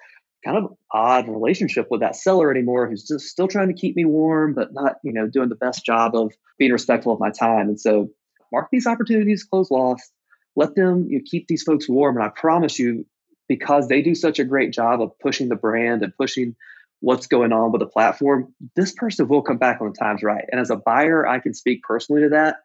kind 0.44 0.58
of 0.58 0.76
odd 0.92 1.28
relationship 1.28 1.86
with 1.90 2.00
that 2.00 2.16
seller 2.16 2.50
anymore 2.50 2.88
who's 2.88 3.04
just 3.04 3.26
still 3.26 3.48
trying 3.48 3.68
to 3.68 3.74
keep 3.74 3.96
me 3.96 4.04
warm 4.04 4.54
but 4.54 4.72
not 4.72 4.96
you 5.02 5.12
know 5.12 5.26
doing 5.26 5.48
the 5.48 5.54
best 5.54 5.84
job 5.84 6.14
of 6.14 6.32
being 6.58 6.72
respectful 6.72 7.12
of 7.12 7.20
my 7.20 7.30
time. 7.30 7.68
And 7.68 7.80
so 7.80 8.10
mark 8.52 8.68
these 8.70 8.86
opportunities 8.86 9.44
close 9.44 9.70
lost 9.70 10.12
let 10.56 10.74
them 10.74 11.06
you 11.08 11.18
know, 11.18 11.24
keep 11.28 11.48
these 11.48 11.62
folks 11.62 11.88
warm. 11.88 12.16
And 12.16 12.24
i 12.24 12.28
promise 12.28 12.78
you 12.78 13.06
because 13.48 13.88
they 13.88 14.02
do 14.02 14.14
such 14.14 14.38
a 14.38 14.44
great 14.44 14.72
job 14.72 15.02
of 15.02 15.18
pushing 15.18 15.48
the 15.48 15.56
brand 15.56 16.02
and 16.02 16.16
pushing 16.16 16.56
what's 17.00 17.26
going 17.26 17.52
on 17.52 17.72
with 17.72 17.80
the 17.80 17.86
platform 17.86 18.54
this 18.76 18.92
person 18.92 19.28
will 19.28 19.42
come 19.42 19.58
back 19.58 19.80
when 19.80 19.92
the 19.92 19.98
time's 19.98 20.22
right. 20.22 20.44
And 20.50 20.60
as 20.60 20.70
a 20.70 20.76
buyer 20.76 21.26
i 21.26 21.38
can 21.38 21.54
speak 21.54 21.82
personally 21.82 22.22
to 22.22 22.28
that 22.30 22.56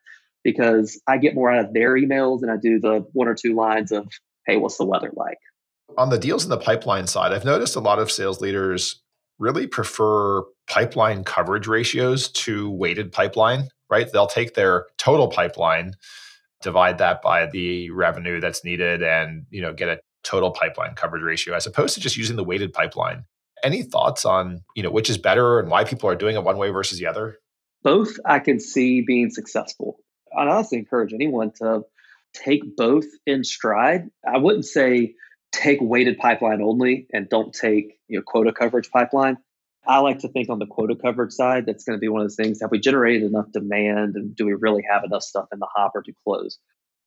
because 0.43 1.01
i 1.07 1.17
get 1.17 1.35
more 1.35 1.51
out 1.51 1.65
of 1.65 1.73
their 1.73 1.95
emails 1.95 2.41
than 2.41 2.49
i 2.49 2.57
do 2.57 2.79
the 2.79 3.05
one 3.13 3.27
or 3.27 3.35
two 3.35 3.55
lines 3.55 3.91
of 3.91 4.07
hey 4.45 4.57
what's 4.57 4.77
the 4.77 4.85
weather 4.85 5.11
like 5.15 5.39
on 5.97 6.09
the 6.09 6.17
deals 6.17 6.43
in 6.43 6.49
the 6.49 6.57
pipeline 6.57 7.07
side, 7.07 7.33
I've 7.33 7.45
noticed 7.45 7.75
a 7.75 7.81
lot 7.81 7.99
of 7.99 8.11
sales 8.11 8.41
leaders 8.41 9.01
really 9.37 9.67
prefer 9.67 10.43
pipeline 10.67 11.23
coverage 11.23 11.67
ratios 11.67 12.29
to 12.29 12.69
weighted 12.69 13.11
pipeline, 13.11 13.69
right? 13.89 14.11
They'll 14.11 14.27
take 14.27 14.53
their 14.53 14.87
total 14.97 15.29
pipeline, 15.29 15.93
divide 16.61 16.97
that 16.97 17.21
by 17.21 17.47
the 17.47 17.89
revenue 17.89 18.39
that's 18.39 18.63
needed 18.63 19.01
and, 19.01 19.45
you 19.49 19.61
know, 19.61 19.73
get 19.73 19.87
a 19.89 19.99
total 20.23 20.51
pipeline 20.51 20.93
coverage 20.95 21.23
ratio 21.23 21.55
as 21.55 21.65
opposed 21.65 21.95
to 21.95 22.01
just 22.01 22.17
using 22.17 22.35
the 22.35 22.43
weighted 22.43 22.73
pipeline. 22.73 23.23
Any 23.63 23.83
thoughts 23.83 24.25
on, 24.25 24.61
you 24.75 24.83
know, 24.83 24.91
which 24.91 25.09
is 25.09 25.17
better 25.17 25.59
and 25.59 25.69
why 25.69 25.83
people 25.83 26.09
are 26.09 26.15
doing 26.15 26.35
it 26.35 26.43
one 26.43 26.57
way 26.57 26.69
versus 26.69 26.99
the 26.99 27.07
other? 27.07 27.37
Both 27.83 28.17
I 28.25 28.39
can 28.39 28.59
see 28.59 29.01
being 29.01 29.29
successful. 29.29 29.97
I'd 30.37 30.47
honestly 30.47 30.77
encourage 30.77 31.13
anyone 31.13 31.51
to 31.59 31.83
take 32.33 32.75
both 32.75 33.05
in 33.25 33.43
stride. 33.43 34.09
I 34.27 34.37
wouldn't 34.37 34.65
say 34.65 35.15
take 35.51 35.79
weighted 35.81 36.17
pipeline 36.17 36.61
only 36.61 37.07
and 37.11 37.29
don't 37.29 37.53
take 37.53 37.97
you 38.07 38.17
know 38.17 38.23
quota 38.25 38.51
coverage 38.51 38.89
pipeline. 38.91 39.37
I 39.87 39.99
like 39.99 40.19
to 40.19 40.27
think 40.27 40.49
on 40.49 40.59
the 40.59 40.67
quota 40.67 40.95
coverage 40.95 41.31
side, 41.31 41.65
that's 41.65 41.83
going 41.83 41.97
to 41.97 42.01
be 42.01 42.09
one 42.09 42.21
of 42.21 42.29
the 42.29 42.35
things. 42.35 42.61
Have 42.61 42.71
we 42.71 42.79
generated 42.79 43.23
enough 43.23 43.51
demand 43.51 44.15
and 44.15 44.35
do 44.35 44.45
we 44.45 44.53
really 44.53 44.83
have 44.89 45.03
enough 45.03 45.23
stuff 45.23 45.47
in 45.51 45.59
the 45.59 45.67
hopper 45.73 46.03
to 46.03 46.13
close? 46.23 46.59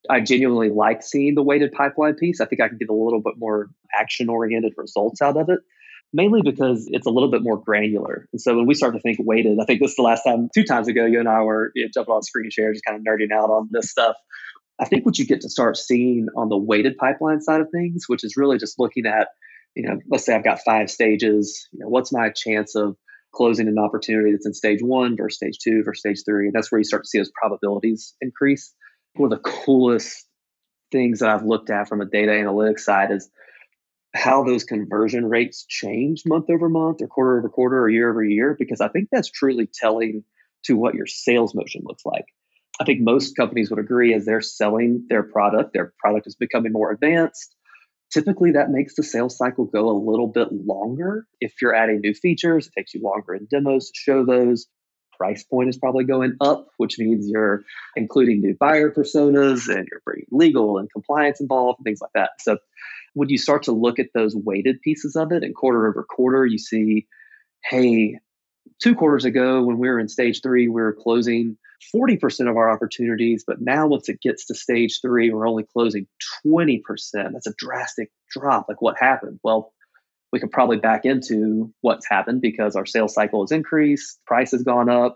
I 0.09 0.19
genuinely 0.19 0.69
like 0.69 1.01
seeing 1.01 1.35
the 1.35 1.43
weighted 1.43 1.71
pipeline 1.71 2.15
piece. 2.15 2.41
I 2.41 2.45
think 2.45 2.61
I 2.61 2.67
can 2.67 2.77
get 2.77 2.89
a 2.89 2.93
little 2.93 3.21
bit 3.21 3.35
more 3.37 3.69
action 3.97 4.27
oriented 4.27 4.73
results 4.75 5.21
out 5.21 5.37
of 5.37 5.49
it, 5.49 5.59
mainly 6.11 6.41
because 6.41 6.87
it's 6.91 7.07
a 7.07 7.09
little 7.09 7.31
bit 7.31 7.41
more 7.41 7.57
granular. 7.57 8.27
And 8.33 8.41
so 8.41 8.55
when 8.55 8.65
we 8.65 8.73
start 8.73 8.95
to 8.95 8.99
think 8.99 9.17
weighted, 9.21 9.59
I 9.61 9.65
think 9.65 9.79
this 9.79 9.91
is 9.91 9.95
the 9.95 10.01
last 10.01 10.23
time, 10.23 10.49
two 10.53 10.65
times 10.65 10.89
ago, 10.89 11.05
you 11.05 11.19
and 11.19 11.29
I 11.29 11.41
were 11.43 11.71
you 11.75 11.85
know, 11.85 11.89
jumping 11.93 12.13
on 12.13 12.23
screen 12.23 12.49
share, 12.51 12.73
just 12.73 12.83
kind 12.83 12.97
of 12.97 13.03
nerding 13.03 13.33
out 13.33 13.49
on 13.49 13.69
this 13.71 13.89
stuff. 13.89 14.17
I 14.83 14.85
think 14.85 15.05
what 15.05 15.17
you 15.17 15.25
get 15.25 15.41
to 15.41 15.49
start 15.49 15.77
seeing 15.77 16.27
on 16.35 16.49
the 16.49 16.57
weighted 16.57 16.97
pipeline 16.97 17.39
side 17.39 17.61
of 17.61 17.69
things, 17.71 18.03
which 18.07 18.25
is 18.25 18.35
really 18.35 18.57
just 18.57 18.77
looking 18.77 19.05
at, 19.05 19.29
you 19.75 19.87
know, 19.87 19.97
let's 20.09 20.25
say 20.25 20.35
I've 20.35 20.43
got 20.43 20.59
five 20.59 20.91
stages, 20.91 21.69
you 21.71 21.79
know, 21.79 21.87
what's 21.87 22.11
my 22.11 22.29
chance 22.29 22.75
of 22.75 22.97
closing 23.33 23.69
an 23.69 23.79
opportunity 23.79 24.33
that's 24.33 24.45
in 24.45 24.53
stage 24.53 24.81
one 24.81 25.15
versus 25.15 25.37
stage 25.37 25.57
two 25.63 25.83
versus 25.85 26.01
stage 26.01 26.23
three? 26.25 26.47
And 26.47 26.53
that's 26.53 26.69
where 26.69 26.79
you 26.79 26.83
start 26.83 27.03
to 27.03 27.07
see 27.07 27.19
those 27.19 27.31
probabilities 27.33 28.13
increase. 28.19 28.73
One 29.15 29.31
of 29.31 29.41
the 29.41 29.49
coolest 29.49 30.27
things 30.91 31.19
that 31.19 31.29
I've 31.29 31.45
looked 31.45 31.69
at 31.69 31.87
from 31.87 32.01
a 32.01 32.05
data 32.05 32.33
analytics 32.33 32.81
side 32.81 33.11
is 33.11 33.29
how 34.13 34.43
those 34.43 34.65
conversion 34.65 35.29
rates 35.29 35.65
change 35.65 36.23
month 36.25 36.49
over 36.49 36.67
month 36.67 37.01
or 37.01 37.07
quarter 37.07 37.39
over 37.39 37.47
quarter 37.47 37.79
or 37.79 37.89
year 37.89 38.09
over 38.09 38.23
year, 38.23 38.55
because 38.59 38.81
I 38.81 38.89
think 38.89 39.07
that's 39.11 39.31
truly 39.31 39.69
telling 39.73 40.25
to 40.65 40.75
what 40.75 40.93
your 40.93 41.07
sales 41.07 41.55
motion 41.55 41.83
looks 41.85 42.05
like. 42.05 42.25
I 42.83 42.85
think 42.85 42.99
most 43.01 43.37
companies 43.37 43.69
would 43.69 43.79
agree 43.79 44.13
as 44.13 44.25
they're 44.25 44.41
selling 44.41 45.05
their 45.07 45.23
product, 45.23 45.71
their 45.71 45.93
product 45.99 46.27
is 46.27 46.35
becoming 46.35 46.73
more 46.73 46.91
advanced. 46.91 47.55
Typically, 48.11 48.51
that 48.51 48.71
makes 48.71 48.95
the 48.95 49.03
sales 49.03 49.37
cycle 49.37 49.63
go 49.63 49.89
a 49.89 49.97
little 49.97 50.27
bit 50.27 50.49
longer. 50.51 51.25
If 51.39 51.53
you're 51.61 51.73
adding 51.73 52.01
new 52.01 52.13
features, 52.13 52.67
it 52.67 52.73
takes 52.77 52.93
you 52.93 53.01
longer 53.01 53.35
in 53.35 53.47
demos 53.49 53.87
to 53.87 53.93
show 53.95 54.25
those. 54.25 54.67
Price 55.17 55.45
point 55.45 55.69
is 55.69 55.77
probably 55.77 56.03
going 56.03 56.33
up, 56.41 56.67
which 56.75 56.99
means 56.99 57.29
you're 57.29 57.63
including 57.95 58.41
new 58.41 58.57
buyer 58.59 58.91
personas 58.91 59.69
and 59.73 59.87
you're 59.89 60.01
bringing 60.03 60.25
legal 60.31 60.77
and 60.77 60.91
compliance 60.91 61.39
involved 61.39 61.79
and 61.79 61.85
things 61.85 62.01
like 62.01 62.11
that. 62.15 62.31
So, 62.41 62.57
when 63.13 63.29
you 63.29 63.37
start 63.37 63.63
to 63.63 63.71
look 63.71 63.97
at 63.97 64.07
those 64.13 64.35
weighted 64.35 64.81
pieces 64.81 65.15
of 65.15 65.31
it 65.31 65.43
and 65.43 65.55
quarter 65.55 65.87
over 65.87 66.03
quarter, 66.03 66.45
you 66.45 66.57
see, 66.57 67.07
hey, 67.63 68.19
two 68.83 68.95
quarters 68.95 69.23
ago 69.23 69.63
when 69.63 69.77
we 69.77 69.87
were 69.87 69.99
in 69.99 70.09
stage 70.09 70.41
three, 70.41 70.67
we 70.67 70.81
were 70.81 70.93
closing 70.93 71.57
40% 71.95 72.49
of 72.49 72.57
our 72.57 72.69
opportunities, 72.69 73.45
but 73.47 73.61
now 73.61 73.87
once 73.87 74.09
it 74.09 74.19
gets 74.21 74.45
to 74.47 74.55
stage 74.55 74.99
three, 75.01 75.31
we're 75.31 75.47
only 75.47 75.63
closing 75.63 76.05
20%. 76.45 76.81
That's 77.13 77.47
a 77.47 77.53
drastic 77.57 78.11
drop. 78.29 78.65
Like 78.67 78.81
what 78.81 78.97
happened? 78.99 79.39
Well, 79.41 79.71
we 80.33 80.39
could 80.41 80.51
probably 80.51 80.77
back 80.77 81.05
into 81.05 81.73
what's 81.79 82.07
happened 82.09 82.41
because 82.41 82.75
our 82.75 82.85
sales 82.85 83.13
cycle 83.13 83.41
has 83.41 83.51
increased, 83.51 84.19
price 84.25 84.51
has 84.51 84.63
gone 84.63 84.89
up. 84.89 85.13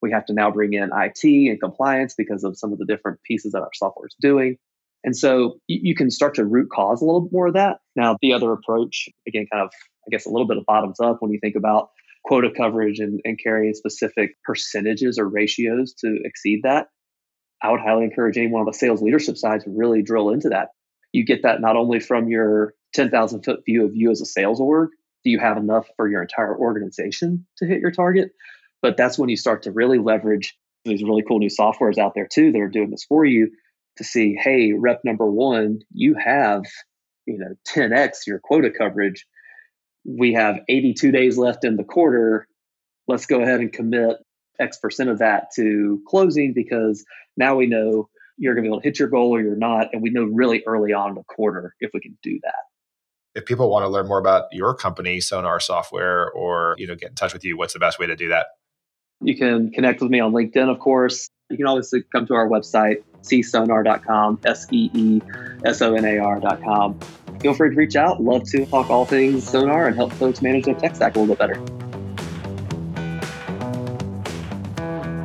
We 0.00 0.12
have 0.12 0.24
to 0.26 0.32
now 0.32 0.50
bring 0.50 0.72
in 0.72 0.88
IT 0.90 1.24
and 1.24 1.60
compliance 1.60 2.14
because 2.16 2.42
of 2.42 2.56
some 2.56 2.72
of 2.72 2.78
the 2.78 2.86
different 2.86 3.22
pieces 3.22 3.52
that 3.52 3.60
our 3.60 3.70
software 3.74 4.06
is 4.06 4.16
doing. 4.18 4.56
And 5.04 5.14
so 5.14 5.58
you 5.66 5.94
can 5.94 6.10
start 6.10 6.34
to 6.34 6.44
root 6.44 6.70
cause 6.70 7.02
a 7.02 7.04
little 7.04 7.28
more 7.32 7.48
of 7.48 7.54
that. 7.54 7.80
Now, 7.96 8.16
the 8.22 8.32
other 8.32 8.52
approach, 8.52 9.08
again, 9.26 9.46
kind 9.52 9.64
of, 9.64 9.70
I 10.06 10.10
guess, 10.10 10.26
a 10.26 10.30
little 10.30 10.46
bit 10.46 10.56
of 10.56 10.64
bottoms 10.66 11.00
up 11.00 11.18
when 11.20 11.32
you 11.32 11.38
think 11.40 11.56
about 11.56 11.90
quota 12.24 12.50
coverage 12.54 12.98
and, 12.98 13.20
and 13.24 13.38
carrying 13.42 13.74
specific 13.74 14.36
percentages 14.44 15.18
or 15.18 15.28
ratios 15.28 15.94
to 15.94 16.18
exceed 16.24 16.60
that, 16.64 16.88
I 17.62 17.70
would 17.70 17.80
highly 17.80 18.04
encourage 18.04 18.36
anyone 18.36 18.60
on 18.60 18.66
the 18.66 18.72
sales 18.72 19.02
leadership 19.02 19.36
side 19.36 19.62
to 19.62 19.70
really 19.70 20.02
drill 20.02 20.30
into 20.30 20.50
that. 20.50 20.68
You 21.12 21.24
get 21.24 21.42
that 21.42 21.60
not 21.60 21.76
only 21.76 22.00
from 22.00 22.28
your 22.28 22.74
10,000 22.94 23.42
foot 23.42 23.60
view 23.66 23.84
of 23.84 23.92
you 23.94 24.10
as 24.10 24.20
a 24.20 24.26
sales 24.26 24.60
org, 24.60 24.90
do 25.24 25.30
you 25.30 25.38
have 25.38 25.56
enough 25.56 25.86
for 25.96 26.08
your 26.08 26.22
entire 26.22 26.56
organization 26.56 27.46
to 27.58 27.66
hit 27.66 27.80
your 27.80 27.90
target? 27.90 28.30
But 28.80 28.96
that's 28.96 29.18
when 29.18 29.28
you 29.28 29.36
start 29.36 29.62
to 29.64 29.72
really 29.72 29.98
leverage 29.98 30.56
these 30.84 31.02
really 31.02 31.22
cool 31.26 31.38
new 31.38 31.50
softwares 31.50 31.98
out 31.98 32.14
there 32.14 32.28
too 32.32 32.52
that 32.52 32.60
are 32.60 32.68
doing 32.68 32.90
this 32.90 33.04
for 33.04 33.24
you 33.24 33.50
to 33.98 34.04
see, 34.04 34.34
hey, 34.40 34.72
rep 34.72 35.00
number 35.04 35.30
one, 35.30 35.80
you 35.92 36.14
have, 36.14 36.62
you 37.26 37.38
know, 37.38 37.54
10x 37.68 38.26
your 38.26 38.38
quota 38.38 38.70
coverage 38.70 39.26
we 40.04 40.32
have 40.34 40.60
82 40.68 41.10
days 41.10 41.38
left 41.38 41.64
in 41.64 41.76
the 41.76 41.84
quarter. 41.84 42.46
Let's 43.06 43.26
go 43.26 43.40
ahead 43.42 43.60
and 43.60 43.72
commit 43.72 44.16
X 44.58 44.78
percent 44.78 45.10
of 45.10 45.18
that 45.18 45.48
to 45.56 46.02
closing 46.06 46.52
because 46.54 47.04
now 47.36 47.56
we 47.56 47.66
know 47.66 48.08
you're 48.36 48.54
going 48.54 48.64
to 48.64 48.68
be 48.68 48.72
able 48.72 48.80
to 48.80 48.88
hit 48.88 48.98
your 48.98 49.08
goal 49.08 49.34
or 49.34 49.40
you're 49.40 49.56
not. 49.56 49.88
And 49.92 50.02
we 50.02 50.10
know 50.10 50.24
really 50.24 50.62
early 50.66 50.92
on 50.92 51.10
in 51.10 51.14
the 51.14 51.22
quarter 51.24 51.74
if 51.80 51.90
we 51.92 52.00
can 52.00 52.16
do 52.22 52.38
that. 52.42 52.54
If 53.34 53.44
people 53.44 53.70
want 53.70 53.84
to 53.84 53.88
learn 53.88 54.08
more 54.08 54.18
about 54.18 54.44
your 54.50 54.74
company, 54.74 55.20
Sonar 55.20 55.60
Software, 55.60 56.30
or 56.30 56.74
you 56.78 56.86
know, 56.86 56.96
get 56.96 57.10
in 57.10 57.14
touch 57.14 57.32
with 57.32 57.44
you, 57.44 57.56
what's 57.56 57.72
the 57.72 57.78
best 57.78 57.98
way 57.98 58.06
to 58.06 58.16
do 58.16 58.28
that? 58.28 58.46
You 59.22 59.36
can 59.36 59.70
connect 59.70 60.00
with 60.00 60.10
me 60.10 60.18
on 60.18 60.32
LinkedIn, 60.32 60.68
of 60.70 60.78
course. 60.78 61.28
You 61.50 61.56
can 61.56 61.66
always 61.66 61.94
come 62.12 62.26
to 62.26 62.34
our 62.34 62.48
website, 62.48 63.02
seesonar.com, 63.22 64.40
S 64.44 64.66
E 64.72 64.90
E 64.94 65.20
S 65.64 65.82
O 65.82 65.94
N 65.94 66.04
A 66.04 66.18
R.com 66.18 66.98
feel 67.40 67.54
free 67.54 67.70
to 67.70 67.76
reach 67.76 67.96
out. 67.96 68.22
Love 68.22 68.44
to 68.44 68.64
talk 68.66 68.90
all 68.90 69.04
things 69.04 69.48
sonar 69.48 69.86
and 69.86 69.96
help 69.96 70.12
folks 70.12 70.42
manage 70.42 70.66
their 70.66 70.74
tech 70.74 70.94
stack 70.94 71.16
a 71.16 71.18
little 71.18 71.34
bit 71.34 71.38
better. 71.38 71.60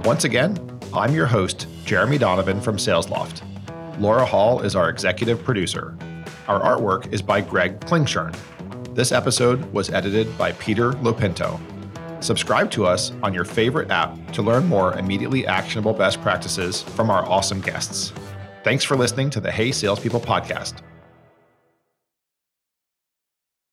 Once 0.06 0.24
again, 0.24 0.58
I'm 0.94 1.14
your 1.14 1.26
host, 1.26 1.68
Jeremy 1.84 2.18
Donovan 2.18 2.62
from 2.62 2.78
SalesLoft. 2.78 3.42
Laura 4.00 4.26
Hall 4.26 4.62
is 4.62 4.76
our 4.76 4.90
executive 4.90 5.44
producer. 5.44 5.98
Our 6.48 6.62
artwork 6.62 7.12
is 7.12 7.22
by 7.22 7.42
Greg 7.42 7.80
Klingshern. 7.82 8.36
This 8.94 9.12
episode 9.12 9.66
was 9.74 9.90
edited 9.90 10.38
by 10.38 10.54
Peter 10.54 10.92
Lopinto. 10.94 11.60
Subscribe 12.24 12.72
to 12.72 12.86
us 12.86 13.12
on 13.24 13.34
your 13.34 13.46
favorite 13.46 13.92
app 13.92 14.32
to 14.32 14.42
learn 14.42 14.66
more 14.68 14.98
immediately 14.98 15.46
actionable 15.46 15.94
best 15.94 16.22
practices 16.22 16.82
from 16.82 17.10
our 17.10 17.26
awesome 17.26 17.62
guests. 17.62 18.14
Thanks 18.64 18.84
for 18.84 18.96
listening 18.96 19.30
to 19.32 19.40
the 19.40 19.52
Hey 19.52 19.72
Salespeople 19.72 20.22
podcast. 20.22 20.82